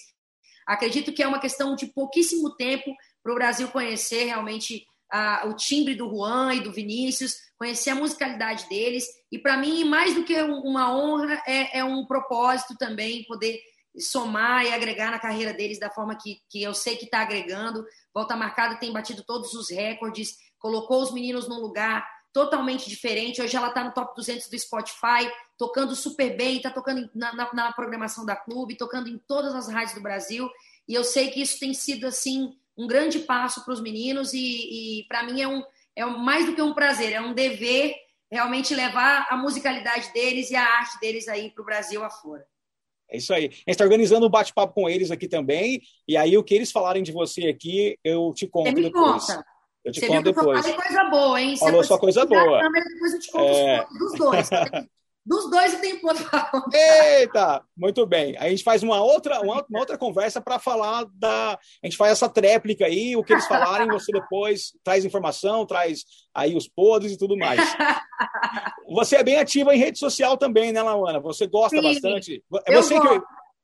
[0.66, 5.54] Acredito que é uma questão de pouquíssimo tempo para o Brasil conhecer realmente a, o
[5.54, 9.06] timbre do Juan e do Vinícius, conhecer a musicalidade deles.
[9.32, 13.58] E para mim, mais do que uma honra, é, é, um propósito também poder
[13.98, 17.84] somar e agregar na carreira deles da forma que, que eu sei que está agregando.
[18.14, 23.40] Volta Marcada tem batido todos os recordes colocou os meninos num lugar totalmente diferente.
[23.40, 27.54] Hoje ela está no top 200 do Spotify, tocando super bem, está tocando na, na,
[27.54, 30.48] na, programação da clube, tocando em todas as rádios do Brasil.
[30.86, 35.00] E eu sei que isso tem sido assim um grande passo para os meninos e,
[35.00, 35.62] e para mim é um
[35.96, 37.94] é mais do que um prazer, é um dever
[38.30, 42.46] realmente levar a musicalidade deles e a arte deles aí para o Brasil afora.
[43.08, 43.46] É isso aí.
[43.46, 45.80] A gente está organizando um bate-papo com eles aqui também.
[46.06, 49.26] E aí, o que eles falarem de você aqui, eu te conto Você me depois.
[49.26, 49.46] Conta.
[49.86, 50.60] Eu te você conto depois.
[50.60, 51.56] Falei coisa boa, hein?
[51.56, 52.60] Falou só coisa boa.
[52.60, 53.86] Câmera, depois eu te conto é...
[53.98, 54.50] dos dois.
[55.26, 56.52] Dos dois eu tenho ponto para
[57.18, 58.36] Eita, muito bem.
[58.38, 61.54] A gente faz uma outra, uma, uma outra conversa para falar da.
[61.54, 66.04] A gente faz essa tréplica aí, o que eles falarem, você depois traz informação, traz
[66.32, 67.60] aí os podres e tudo mais.
[68.88, 71.18] Você é bem ativa em rede social também, né, Laana?
[71.18, 72.44] Você gosta Sim, bastante.
[72.64, 73.22] É você, que,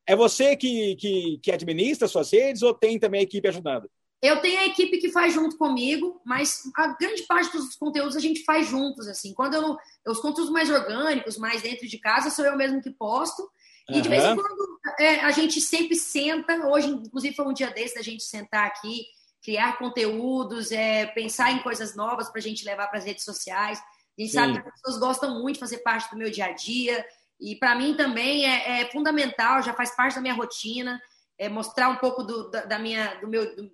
[0.09, 3.89] é você que, que, que administra suas redes ou tem também a equipe ajudando?
[4.23, 8.21] Eu tenho a equipe que faz junto comigo, mas a grande parte dos conteúdos a
[8.21, 9.35] gente faz juntos, assim.
[9.35, 13.51] Quando eu os conteúdos mais orgânicos, mais dentro de casa, sou eu mesmo que posto.
[13.91, 16.55] E de vez em quando é, a gente sempre senta.
[16.69, 19.07] Hoje, inclusive, foi um dia desse da gente sentar aqui,
[19.43, 23.81] criar conteúdos, é, pensar em coisas novas para a gente levar para as redes sociais.
[23.81, 24.39] A gente Sim.
[24.39, 27.05] sabe que as pessoas gostam muito de fazer parte do meu dia a dia.
[27.41, 31.03] E para mim também é, é, fundamental, já faz parte da minha rotina,
[31.37, 33.69] é mostrar um pouco do, da, da, minha, do meu, do,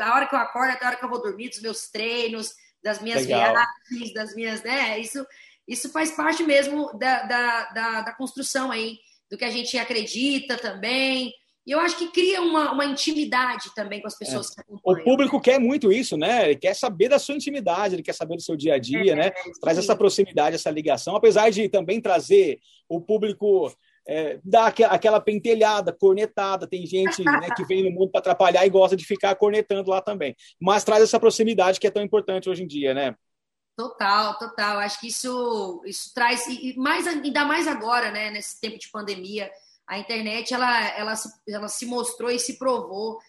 [0.00, 2.54] da hora que eu acordo até a hora que eu vou dormir, dos meus treinos,
[2.82, 3.52] das minhas Legal.
[3.52, 4.62] viagens, das minhas.
[4.62, 5.26] Né, isso,
[5.68, 8.96] isso faz parte mesmo da, da, da, da, construção aí,
[9.30, 11.34] do que a gente acredita também.
[11.66, 14.54] E eu acho que cria uma, uma intimidade também com as pessoas é.
[14.54, 15.00] que acompanham.
[15.02, 16.46] O público quer muito isso, né?
[16.46, 19.14] Ele quer saber da sua intimidade, ele quer saber do seu dia a dia, é,
[19.14, 19.30] né?
[19.60, 23.70] Traz essa proximidade, essa ligação, apesar de também trazer o público
[24.10, 26.66] é, dá aquela pentelhada, cornetada.
[26.66, 30.02] Tem gente né, que vem no mundo para atrapalhar e gosta de ficar cornetando lá
[30.02, 30.34] também.
[30.60, 33.14] Mas traz essa proximidade que é tão importante hoje em dia, né?
[33.76, 34.80] Total, total.
[34.80, 39.48] Acho que isso, isso traz, e mais, ainda mais agora, né, nesse tempo de pandemia,
[39.86, 43.20] a internet ela, ela, se, ela se mostrou e se provou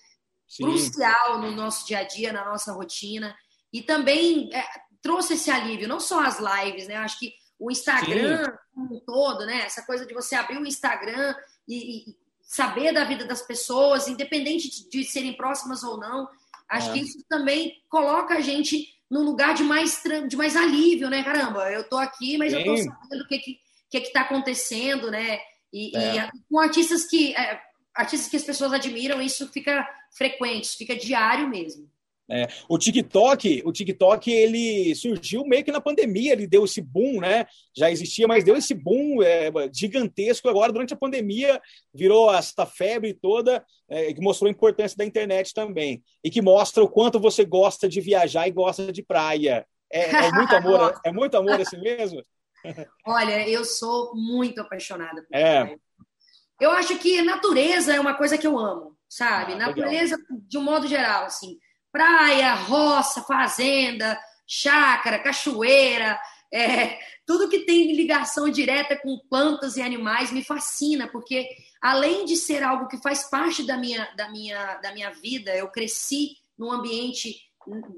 [0.47, 0.63] Sim.
[0.63, 3.35] crucial no nosso dia a dia, na nossa rotina,
[3.71, 4.63] e também é,
[4.99, 6.95] trouxe esse alívio, não só as lives, né?
[6.95, 8.51] Acho que o Instagram Sim.
[8.73, 9.65] como um todo, né?
[9.65, 11.35] Essa coisa de você abrir o Instagram
[11.67, 16.27] e, e saber da vida das pessoas, independente de, de serem próximas ou não.
[16.67, 16.93] Acho é.
[16.93, 21.23] que isso também coloca a gente num lugar de mais, de mais alívio, né?
[21.23, 22.59] Caramba, eu tô aqui, mas Sim.
[22.59, 23.59] eu tô sabendo o que que,
[23.91, 25.39] que, que tá acontecendo, né?
[25.71, 26.25] E, é.
[26.25, 27.61] e com artistas que é,
[27.93, 31.87] artistas que as pessoas admiram, isso fica frequente, fica diário mesmo.
[32.29, 37.19] É, o TikTok, o TikTok ele surgiu meio que na pandemia, ele deu esse boom,
[37.19, 37.45] né?
[37.75, 41.61] Já existia, mas deu esse boom é, gigantesco agora durante a pandemia,
[41.93, 46.81] virou essa febre toda, é, que mostrou a importância da internet também e que mostra
[46.81, 49.65] o quanto você gosta de viajar e gosta de praia.
[49.91, 52.23] É, é muito amor, é muito amor assim mesmo.
[53.05, 55.63] Olha, eu sou muito apaixonada por é.
[55.63, 55.79] praia.
[56.61, 59.53] Eu acho que natureza é uma coisa que eu amo, sabe?
[59.53, 60.41] Ah, natureza legal.
[60.47, 61.59] de um modo geral, assim
[61.91, 66.19] praia, roça, fazenda, chácara, cachoeira,
[66.53, 71.47] é, tudo que tem ligação direta com plantas e animais me fascina, porque
[71.81, 75.69] além de ser algo que faz parte da minha, da minha, da minha vida, eu
[75.69, 77.35] cresci num ambiente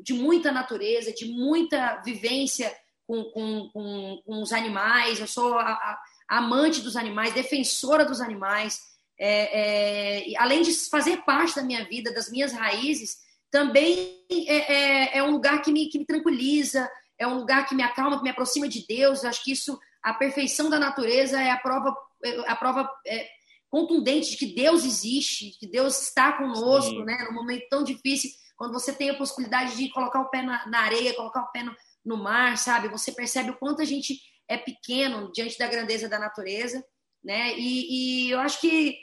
[0.03, 2.73] de muita natureza, de muita vivência
[3.07, 8.21] com, com, com, com os animais, eu sou a, a, amante dos animais, defensora dos
[8.21, 8.79] animais,
[9.19, 13.17] é, é, além de fazer parte da minha vida, das minhas raízes,
[13.53, 16.89] também é, é, é, um lugar que me, que me tranquiliza,
[17.19, 19.23] é um lugar que me acalma, que me aproxima de Deus.
[19.23, 21.95] Eu acho que isso, a perfeição da natureza é a prova,
[22.25, 23.29] é a prova é,
[23.69, 27.03] contundente de que Deus existe, que Deus está conosco, Sim.
[27.03, 27.27] né?
[27.29, 30.79] Num momento tão difícil, quando você tem a possibilidade de colocar o pé na, na
[30.79, 32.87] areia, colocar o pé no, no mar, sabe?
[32.87, 36.83] Você percebe o quanto a gente é pequeno diante da grandeza da natureza,
[37.23, 37.53] né?
[37.55, 38.97] E, e eu acho que,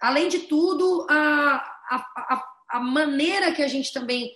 [0.00, 1.56] além de tudo, a,
[1.90, 4.32] a, a a maneira que a gente também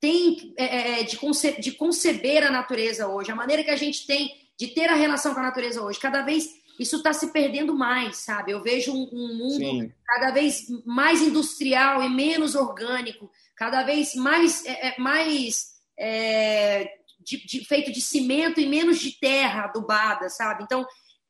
[0.00, 3.76] tem é, é, é, de, conce de conceber a natureza hoje, a maneira que a
[3.76, 6.48] gente tem de ter a relação com a natureza hoje, cada vez
[6.80, 8.52] isso está se perdendo mais, sabe?
[8.52, 9.92] Eu vejo um, um mundo Sim.
[10.06, 17.46] cada vez mais industrial e menos orgânico, cada vez mais, é, é mais é, de,
[17.46, 20.64] de, feito de cimento e menos de terra adubada, sabe?
[20.64, 20.86] Então,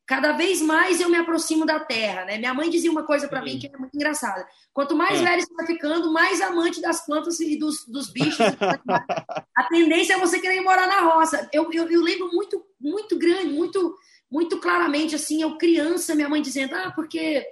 [0.06, 2.36] cada vez mais eu me aproximo da terra, né?
[2.36, 4.46] Minha mãe dizia uma coisa para mim que é muito engraçada.
[4.72, 5.24] Quanto mais é.
[5.24, 8.38] velho você vai ficando, mais amante das plantas e dos, dos bichos.
[9.56, 11.48] a tendência é você querer morar na roça.
[11.52, 13.96] Eu, eu, eu, lembro muito, muito grande, muito,
[14.30, 17.46] muito claramente, assim, eu criança, minha mãe dizendo, ah, porque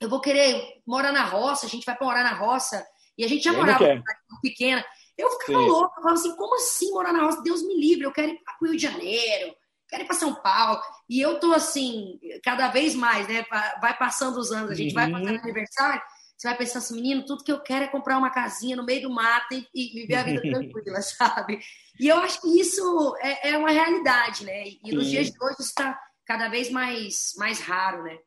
[0.00, 2.86] eu vou querer morar na roça, a gente vai para morar na roça.
[3.18, 4.02] E a gente já morava
[4.40, 4.82] pequena.
[5.18, 5.68] Eu ficava Sim.
[5.68, 7.42] louca, eu falava assim, como assim morar na roça?
[7.42, 9.54] Deus me livre, eu quero ir para o Rio de Janeiro,
[9.92, 10.80] quero ir para São Paulo.
[11.08, 13.44] E eu tô assim, cada vez mais, né?
[13.80, 14.94] Vai passando os anos, a gente uhum.
[14.94, 16.02] vai fazendo aniversário,
[16.36, 19.02] você vai pensar assim, menino, tudo que eu quero é comprar uma casinha no meio
[19.02, 21.60] do mato e, e viver a vida tranquila, sabe?
[22.00, 24.64] E eu acho que isso é, é uma realidade, né?
[24.82, 28.18] E nos dias de hoje está cada vez mais, mais raro, né?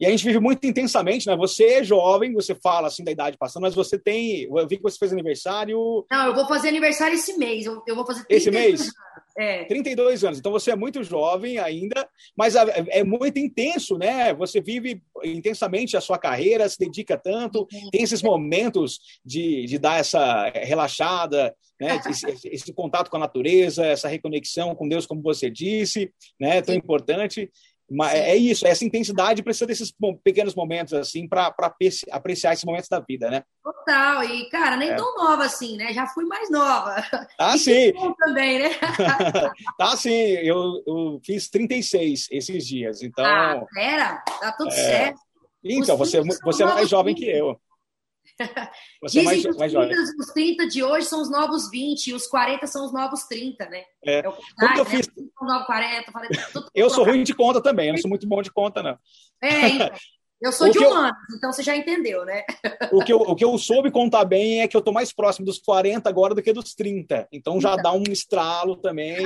[0.00, 1.36] E a gente vive muito intensamente, né?
[1.36, 4.42] Você é jovem, você fala assim da idade passando, mas você tem.
[4.42, 6.06] Eu vi que você fez aniversário.
[6.10, 7.66] Não, eu vou fazer aniversário esse mês.
[7.66, 8.90] Eu, eu vou fazer esse mês.
[9.36, 9.64] É.
[9.64, 10.38] 32 anos.
[10.38, 14.34] Então você é muito jovem ainda, mas é muito intenso, né?
[14.34, 20.00] Você vive intensamente a sua carreira, se dedica tanto, tem esses momentos de, de dar
[20.00, 22.00] essa relaxada, né?
[22.10, 26.60] Esse, esse, contato com a natureza, essa reconexão com Deus, como você disse, né?
[26.60, 27.48] Tão importante.
[27.90, 31.54] Mas é isso, essa intensidade precisa desses pequenos momentos, assim, para
[32.10, 33.42] apreciar esses momentos da vida, né?
[33.64, 34.94] Total, e, cara, nem é.
[34.94, 35.92] tão nova assim, né?
[35.94, 36.96] Já fui mais nova.
[37.38, 37.92] Ah, e sim.
[38.18, 38.70] também, né?
[39.78, 40.10] tá, sim.
[40.10, 43.24] Eu, eu fiz 36 esses dias, então...
[43.24, 44.74] Ah, pera, tá tudo é...
[44.74, 45.20] certo.
[45.64, 47.58] Então, você, você é mais jovem que eu.
[49.02, 52.08] Você é Dizem que os, mais 30, os 30 de hoje são os novos 20
[52.08, 53.82] e os 40 são os novos 30, né?
[54.04, 54.20] É.
[54.20, 54.90] é o Como eu né?
[54.90, 55.10] fiz...
[55.40, 56.28] Novo 40, falei,
[56.74, 58.98] eu sou ruim de conta também, eu não sou muito bom de conta, não.
[59.42, 59.90] É, então.
[60.40, 61.36] Eu sou o de humanos, eu...
[61.36, 62.44] então você já entendeu, né?
[62.92, 65.44] O que, eu, o que eu soube contar bem é que eu tô mais próximo
[65.44, 67.28] dos 40 agora do que dos 30.
[67.30, 67.82] Então já então.
[67.82, 69.16] dá um estralo também.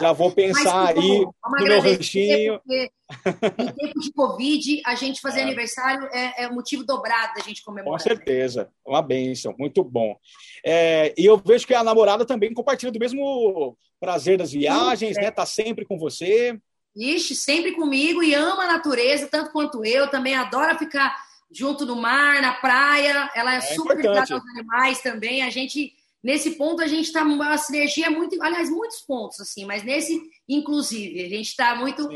[0.00, 2.60] Já vou pensar Mas, aí no meu ranchinho.
[2.68, 2.88] em
[3.74, 5.42] tempo de Covid, a gente fazer é.
[5.42, 7.98] aniversário é, é motivo dobrado da gente comemorar.
[7.98, 8.70] Com certeza.
[8.86, 9.54] Uma bênção.
[9.58, 10.16] Muito bom.
[10.64, 15.30] É, e eu vejo que a namorada também compartilha do mesmo prazer das viagens, né?
[15.30, 16.58] Tá sempre com você.
[16.96, 20.08] Ixi, sempre comigo e ama a natureza, tanto quanto eu.
[20.08, 21.14] Também adora ficar
[21.50, 23.30] junto no mar, na praia.
[23.34, 25.42] Ela é, é super ligada aos animais também.
[25.42, 25.92] A gente,
[26.22, 30.18] nesse ponto, a gente está uma sinergia muito, aliás, muitos pontos, assim, mas nesse,
[30.48, 32.08] inclusive, a gente está muito,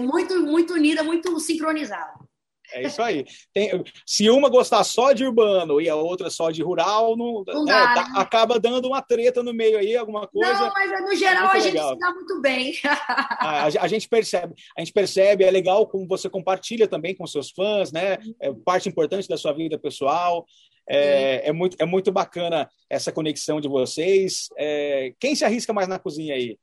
[0.00, 2.27] muito, muito unida, muito sincronizada.
[2.72, 3.24] É isso aí.
[3.52, 7.64] Tem, se uma gostar só de urbano e a outra só de rural, não, não
[7.64, 8.12] né, dá, né?
[8.16, 10.52] acaba dando uma treta no meio aí, alguma coisa.
[10.52, 11.94] Não, mas no geral a gente legal.
[11.94, 12.74] se dá muito bem.
[12.84, 17.50] a, a, gente percebe, a gente percebe, é legal como você compartilha também com seus
[17.50, 18.18] fãs, né?
[18.40, 20.46] É parte importante da sua vida pessoal.
[20.90, 24.48] É, é, muito, é muito bacana essa conexão de vocês.
[24.56, 26.58] É, quem se arrisca mais na cozinha aí?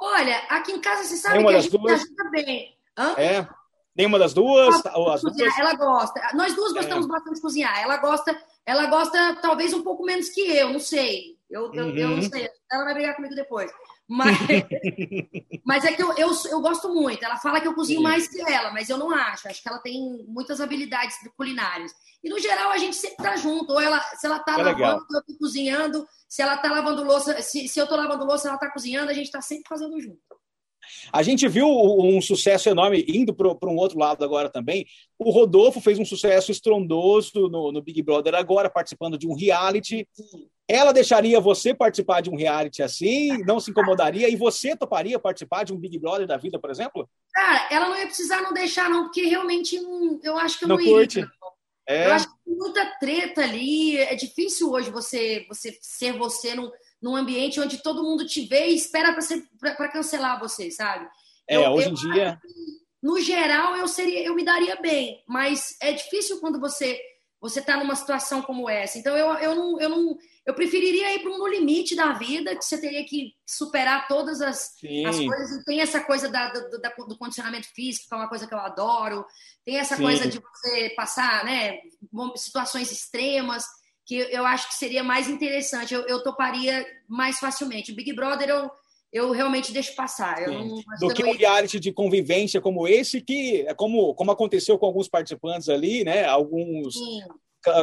[0.00, 2.02] Olha, aqui em casa você sabe que a gente duas?
[2.02, 2.76] ajuda bem.
[2.96, 3.14] Hã?
[3.16, 3.48] É.
[3.98, 4.84] Nenhuma das duas?
[4.84, 5.58] Ela, ou as duas?
[5.58, 6.20] ela gosta.
[6.32, 7.08] Nós duas gostamos é.
[7.08, 7.82] bastante de cozinhar.
[7.82, 11.36] Ela gosta, ela gosta talvez um pouco menos que eu, não sei.
[11.50, 11.74] Eu, uhum.
[11.74, 12.22] eu, eu, não uhum.
[12.22, 12.48] sei.
[12.70, 13.72] Ela vai brigar comigo depois.
[14.06, 14.38] Mas,
[15.66, 17.24] mas é que eu, eu, eu gosto muito.
[17.24, 18.04] Ela fala que eu cozinho Sim.
[18.04, 19.48] mais que ela, mas eu não acho.
[19.48, 21.92] Acho que ela tem muitas habilidades culinárias.
[22.22, 23.72] E no geral a gente sempre tá junto.
[23.72, 25.00] Ou ela, se ela tá é lavando, legal.
[25.10, 26.06] eu tô cozinhando.
[26.28, 29.14] Se ela tá lavando louça, se, se eu tô lavando louça, ela tá cozinhando, a
[29.14, 30.20] gente tá sempre fazendo junto.
[31.12, 34.86] A gente viu um sucesso enorme indo para um outro lado agora também.
[35.18, 40.06] O Rodolfo fez um sucesso estrondoso no, no, Big Brother agora, participando de um reality.
[40.66, 43.38] Ela deixaria você participar de um reality assim?
[43.44, 44.28] Não se incomodaria?
[44.28, 47.08] E você toparia participar de um Big Brother da vida, por exemplo?
[47.32, 49.76] Cara, ela não ia precisar não deixar, não, porque realmente
[50.22, 51.20] eu acho que eu não, não curte.
[51.20, 51.30] iria.
[51.88, 52.06] É.
[52.06, 53.96] Eu acho que tem muita treta ali.
[53.96, 56.70] É difícil hoje você, você ser você num
[57.00, 59.16] num ambiente onde todo mundo te vê e espera
[59.58, 61.08] para cancelar você, sabe?
[61.48, 62.40] É, eu, hoje em dia.
[63.00, 67.00] No geral, eu seria, eu me daria bem, mas é difícil quando você
[67.40, 68.98] você está numa situação como essa.
[68.98, 72.56] Então, eu, eu, não, eu, não, eu preferiria ir para um no limite da vida,
[72.56, 74.74] que você teria que superar todas as,
[75.06, 75.64] as coisas.
[75.64, 78.58] Tem essa coisa da, do, da, do condicionamento físico, que é uma coisa que eu
[78.58, 79.24] adoro.
[79.64, 80.02] Tem essa Sim.
[80.02, 81.78] coisa de você passar né,
[82.34, 83.64] situações extremas
[84.08, 85.92] que eu acho que seria mais interessante.
[85.92, 87.92] Eu, eu toparia mais facilmente.
[87.92, 88.70] O Big Brother eu,
[89.12, 90.40] eu realmente deixo passar.
[90.48, 94.86] Não, Do que um reality de convivência como esse, que é como, como aconteceu com
[94.86, 96.24] alguns participantes ali, né?
[96.24, 96.94] Alguns.
[96.94, 97.20] Sim.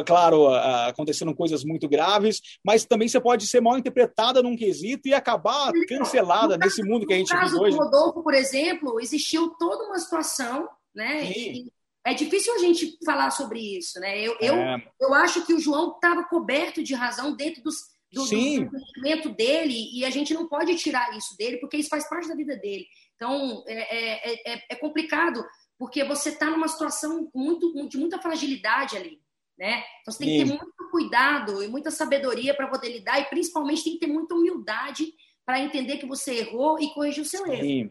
[0.04, 5.14] Claro, aconteceram coisas muito graves, mas também você pode ser mal interpretada num quesito e
[5.14, 7.54] acabar cancelada nesse mundo que a gente vive hoje.
[7.54, 11.30] No caso do Rodolfo, por exemplo, existiu toda uma situação, né?
[11.30, 11.70] E,
[12.06, 14.20] é difícil a gente falar sobre isso, né?
[14.20, 14.46] Eu, é.
[14.48, 17.78] eu, eu acho que o João estava coberto de razão dentro dos,
[18.12, 22.08] do, do conhecimento dele e a gente não pode tirar isso dele porque isso faz
[22.08, 22.86] parte da vida dele.
[23.16, 25.44] Então, é, é, é, é complicado
[25.76, 29.20] porque você está numa situação muito, de muita fragilidade ali,
[29.58, 29.82] né?
[30.00, 33.82] Então, você tem que ter muito cuidado e muita sabedoria para poder lidar e, principalmente,
[33.82, 35.12] tem que ter muita humildade
[35.44, 37.90] para entender que você errou e corrigir o seu erro.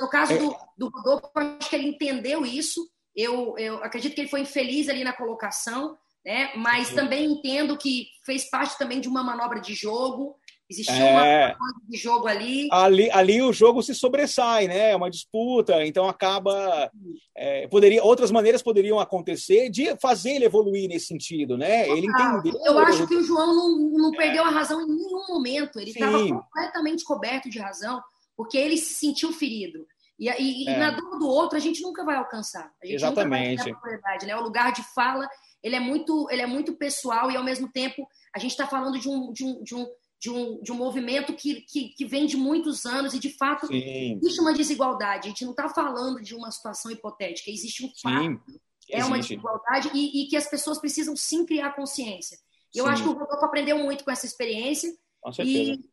[0.00, 0.38] No caso é.
[0.38, 2.84] do, do Rodolfo, acho que ele entendeu isso
[3.16, 6.50] eu, eu acredito que ele foi infeliz ali na colocação, né?
[6.56, 6.96] Mas uhum.
[6.96, 10.36] também entendo que fez parte também de uma manobra de jogo.
[10.68, 11.10] Existiu é...
[11.10, 12.68] uma manobra de jogo ali.
[12.72, 13.10] ali.
[13.10, 14.90] Ali o jogo se sobressai, né?
[14.90, 16.90] É uma disputa, então acaba.
[17.36, 21.88] É, poderia, outras maneiras poderiam acontecer de fazer ele evoluir nesse sentido, né?
[21.88, 22.58] Ele entendeu.
[22.64, 24.16] Eu acho que o João não, não é.
[24.16, 25.78] perdeu a razão em nenhum momento.
[25.78, 28.02] Ele estava completamente coberto de razão,
[28.34, 29.86] porque ele se sentiu ferido.
[30.18, 30.74] E, e, é.
[30.74, 32.72] e, na dor do outro a gente nunca vai alcançar.
[32.82, 33.70] A gente Exatamente.
[33.70, 34.36] Nunca vai ter né?
[34.36, 35.28] O lugar de fala
[35.62, 38.98] ele é muito, ele é muito pessoal e ao mesmo tempo a gente está falando
[38.98, 39.86] de um, de um, de um
[40.20, 43.66] de um, de um movimento que, que, que vem de muitos anos e, de fato,
[43.66, 44.16] Sim.
[44.16, 45.26] existe uma desigualdade.
[45.26, 48.22] A gente não está falando de uma situação hipotética, existe um fato.
[48.22, 48.58] Sim,
[48.90, 52.38] é uma desigualdade e, e, que as pessoas precisam sim criar consciência.
[52.74, 52.90] Eu Sim.
[52.90, 54.90] acho que o Rodolfo aprendeu muito com essa experiência.
[55.20, 55.72] Com certeza.
[55.72, 55.84] E,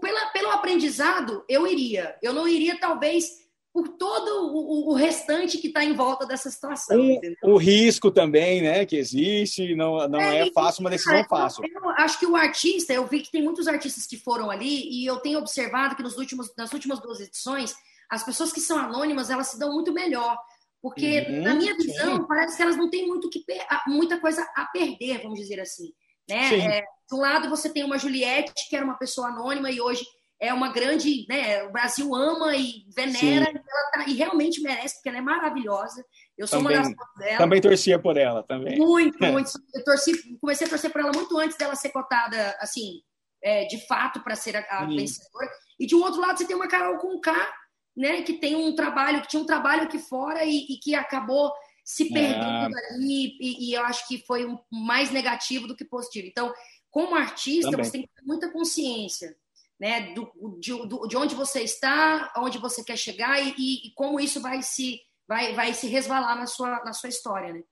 [0.00, 2.16] pela, pelo aprendizado, eu iria.
[2.22, 3.44] Eu não iria, talvez,
[3.74, 6.96] por todo o, o restante que está em volta dessa situação.
[6.96, 11.26] Um, o risco também, né, que existe, não, não é, é fácil, uma decisão é,
[11.26, 11.64] fácil.
[11.64, 15.04] Eu acho que o artista, eu vi que tem muitos artistas que foram ali, e
[15.04, 17.74] eu tenho observado que nos últimos, nas últimas duas edições,
[18.08, 20.38] as pessoas que são anônimas, elas se dão muito melhor.
[20.80, 22.26] Porque, uhum, na minha visão, sim.
[22.28, 23.42] parece que elas não têm muito que,
[23.88, 25.92] muita coisa a perder, vamos dizer assim.
[26.28, 26.78] Né?
[26.78, 26.84] É,
[27.14, 30.04] um lado, você tem uma Juliette, que era uma pessoa anônima, e hoje
[30.40, 31.62] é uma grande, né?
[31.64, 36.04] O Brasil ama e venera e, tá, e, realmente merece, porque ela é maravilhosa.
[36.36, 37.38] Eu sou também, uma das fãs dela.
[37.38, 38.78] Também torcia por ela, também.
[38.78, 39.50] Muito, muito.
[39.74, 43.00] Eu torci, comecei a torcer por ela muito antes dela ser cotada, assim,
[43.42, 45.50] é, de fato, para ser a, a vencedora.
[45.78, 47.54] E de um outro lado, você tem uma Carol com K,
[47.96, 48.22] né?
[48.22, 51.52] Que tem um trabalho, que tinha um trabalho aqui fora e, e que acabou
[51.84, 52.94] se perdendo é.
[52.94, 53.36] ali.
[53.38, 56.26] E, e, eu acho que foi um, mais negativo do que positivo.
[56.26, 56.52] Então,
[56.94, 57.84] como artista, também.
[57.84, 59.36] você tem que ter muita consciência
[59.80, 60.30] né, do,
[60.60, 64.62] de, do, de onde você está, onde você quer chegar e, e, como isso vai
[64.62, 67.52] se, vai, vai se resvalar na sua, na sua história.
[67.52, 67.64] Né?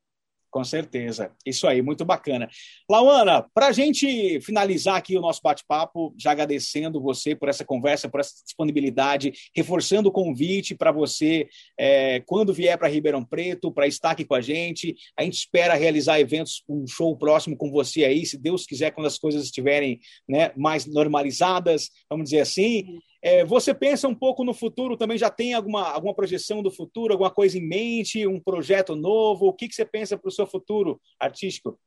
[0.53, 1.33] Com certeza.
[1.47, 2.47] Isso aí, muito bacana.
[2.87, 8.07] Lauana, para a gente finalizar aqui o nosso bate-papo, já agradecendo você por essa conversa,
[8.07, 11.49] por essa disponibilidade, reforçando o convite para você,
[11.81, 14.95] é, quando vier para Ribeirão Preto, para estar aqui com a gente.
[15.19, 19.07] A gente espera realizar eventos, um show próximo com você aí, se Deus quiser, quando
[19.07, 22.99] as coisas estiverem né, mais normalizadas, vamos dizer assim.
[23.23, 27.13] É, você pensa um pouco no futuro, também já tem alguma, alguma projeção do futuro,
[27.13, 29.47] alguma coisa em mente, um projeto novo?
[29.47, 31.79] O que, que você pensa para o seu futuro artístico?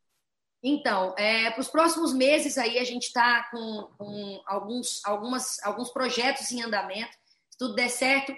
[0.64, 5.92] Então, é, para os próximos meses aí a gente está com, com, alguns, algumas, alguns
[5.92, 7.12] projetos em andamento.
[7.52, 8.34] Se tudo der certo,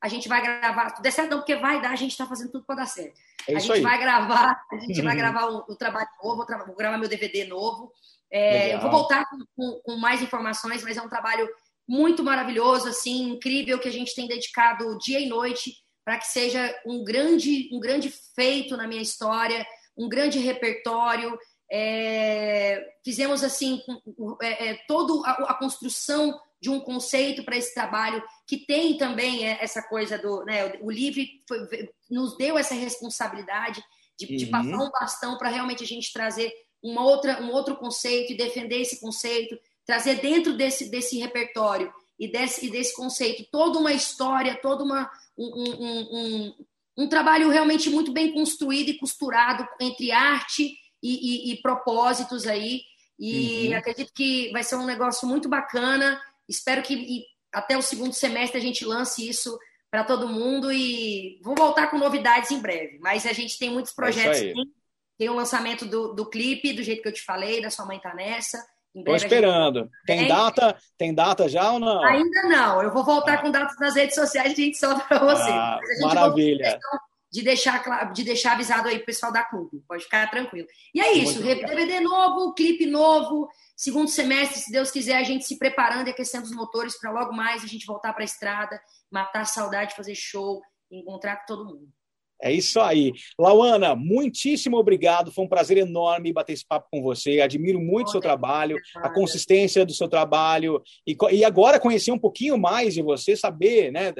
[0.00, 0.92] a gente vai gravar.
[0.92, 3.20] Tudo der certo não, porque vai dar, a gente está fazendo tudo para dar certo.
[3.48, 3.82] É a gente aí.
[3.82, 7.44] vai gravar, a gente vai gravar o, o trabalho novo, vou, vou, gravar meu DVD
[7.44, 7.92] novo.
[8.30, 11.48] É, eu vou voltar com, com, com mais informações, mas é um trabalho
[11.88, 15.74] muito maravilhoso, assim, incrível que a gente tem dedicado dia e noite
[16.04, 19.66] para que seja um grande, um grande feito na minha história,
[19.96, 21.38] um grande repertório.
[21.70, 23.82] É, fizemos assim
[24.40, 29.46] é, é, toda a, a, construção de um conceito para esse trabalho que tem também
[29.46, 31.58] é, essa coisa do né, o livre foi,
[32.10, 33.84] nos deu essa responsabilidade
[34.18, 34.36] de, uhum.
[34.36, 36.50] de passar um bastão para realmente a gente trazer
[36.82, 39.54] uma outra um outro conceito e defender esse conceito
[39.88, 45.10] trazer dentro desse, desse repertório e desse, e desse conceito toda uma história, todo uma,
[45.36, 46.54] um, um, um,
[46.98, 52.82] um, trabalho realmente muito bem construído e costurado entre arte e, e, e propósitos aí.
[53.18, 53.78] E uhum.
[53.78, 56.20] acredito que vai ser um negócio muito bacana.
[56.46, 59.58] Espero que até o segundo semestre a gente lance isso
[59.90, 62.98] para todo mundo e vou voltar com novidades em breve.
[63.00, 64.42] Mas a gente tem muitos é projetos.
[64.42, 64.52] É
[65.16, 67.98] tem o lançamento do, do clipe, do jeito que eu te falei, da Sua Mãe
[67.98, 68.62] Tá Nessa.
[68.94, 69.90] Estou esperando.
[70.06, 70.76] Tem data?
[70.96, 72.02] Tem data já ou não?
[72.04, 72.82] Ainda não.
[72.82, 73.42] Eu vou voltar ah.
[73.42, 75.50] com datas nas redes sociais e a gente solta para você.
[75.50, 76.78] Ah, maravilha.
[77.30, 79.82] De deixar, de deixar avisado aí o pessoal da clube.
[79.86, 80.66] Pode ficar tranquilo.
[80.94, 81.42] E é isso.
[81.42, 83.48] DVD novo, clipe novo.
[83.76, 87.32] Segundo semestre, se Deus quiser, a gente se preparando e aquecendo os motores para logo
[87.32, 88.80] mais a gente voltar para a estrada,
[89.10, 90.60] matar a saudade, fazer show,
[90.90, 91.88] encontrar com todo mundo.
[92.40, 93.12] É isso aí.
[93.38, 95.32] Lauana, muitíssimo obrigado.
[95.32, 97.40] Foi um prazer enorme bater esse papo com você.
[97.40, 100.80] Admiro muito o seu trabalho, a consistência do seu trabalho.
[101.06, 104.12] E, e, agora conhecer um pouquinho mais de você, saber né,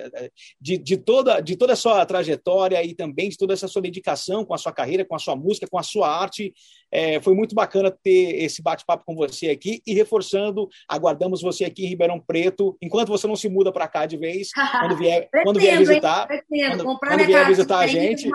[0.60, 4.44] de, de, toda, de toda a sua trajetória e também de toda essa sua dedicação
[4.44, 6.52] com a sua carreira, com a sua música, com a sua arte.
[6.90, 9.82] É, foi muito bacana ter esse bate-papo com você aqui.
[9.86, 12.76] E reforçando, aguardamos você aqui em Ribeirão Preto.
[12.82, 14.48] Enquanto você não se muda para cá de vez,
[14.80, 16.26] quando vier, pretendo, quando vier visitar.
[16.26, 18.30] Pretendo, quando, quando vier visitar a gente gente.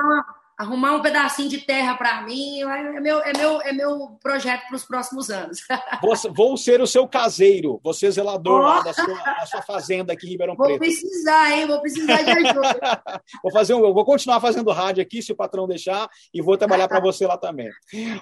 [0.64, 4.76] Arrumar, um pedacinho de terra para mim é meu, é meu, é meu projeto para
[4.78, 5.60] os próximos anos.
[6.02, 8.64] Vou, vou, ser o seu caseiro, você zelador oh.
[8.64, 10.80] lá da sua, da sua, fazenda aqui em Ribeirão vou Preto.
[10.80, 11.68] Vou precisar, hein?
[11.68, 13.04] Vou precisar de ajuda.
[13.44, 16.88] vou, fazer um, vou continuar fazendo rádio aqui, se o patrão deixar, e vou trabalhar
[16.88, 17.70] para você lá também.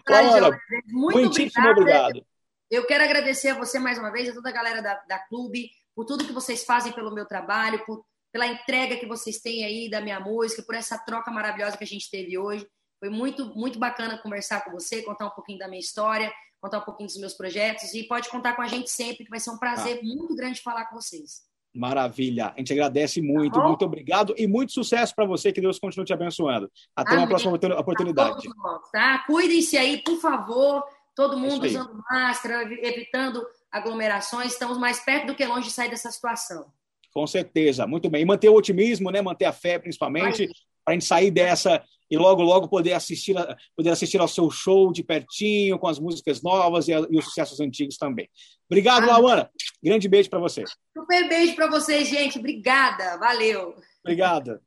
[0.06, 2.10] Tá, Laura, muito muitíssimo obrigado.
[2.10, 2.26] obrigado.
[2.70, 5.70] Eu quero agradecer a você mais uma vez, a toda a galera da, da clube,
[5.96, 9.90] por tudo que vocês fazem pelo meu trabalho, por pela entrega que vocês têm aí
[9.90, 12.66] da minha música, por essa troca maravilhosa que a gente teve hoje.
[13.00, 16.32] Foi muito, muito bacana conversar com você, contar um pouquinho da minha história,
[16.62, 17.94] contar um pouquinho dos meus projetos.
[17.94, 20.06] E pode contar com a gente sempre, que vai ser um prazer ah.
[20.06, 21.42] muito grande falar com vocês.
[21.74, 22.54] Maravilha.
[22.56, 25.52] A gente agradece muito, tá muito obrigado e muito sucesso para você.
[25.52, 26.70] Que Deus continue te abençoando.
[26.96, 27.24] Até Amém.
[27.24, 28.44] uma próxima oportunidade.
[28.44, 29.24] Tá, tá?
[29.26, 30.84] Cuidem-se aí, por favor.
[31.16, 36.12] Todo mundo usando máscara, evitando aglomerações, estamos mais perto do que longe de sair dessa
[36.12, 36.72] situação.
[37.14, 38.22] Com certeza, muito bem.
[38.22, 39.22] E manter o otimismo, né?
[39.22, 40.48] manter a fé, principalmente,
[40.84, 43.34] para a gente sair dessa e logo, logo poder assistir,
[43.76, 47.24] poder assistir ao seu show de pertinho, com as músicas novas e, a, e os
[47.24, 48.30] sucessos antigos também.
[48.70, 49.50] Obrigado, ah, Lauana.
[49.82, 50.66] Grande beijo para você.
[50.98, 52.38] Super beijo para vocês, gente.
[52.38, 53.18] Obrigada.
[53.18, 53.76] Valeu.
[54.04, 54.60] Obrigada.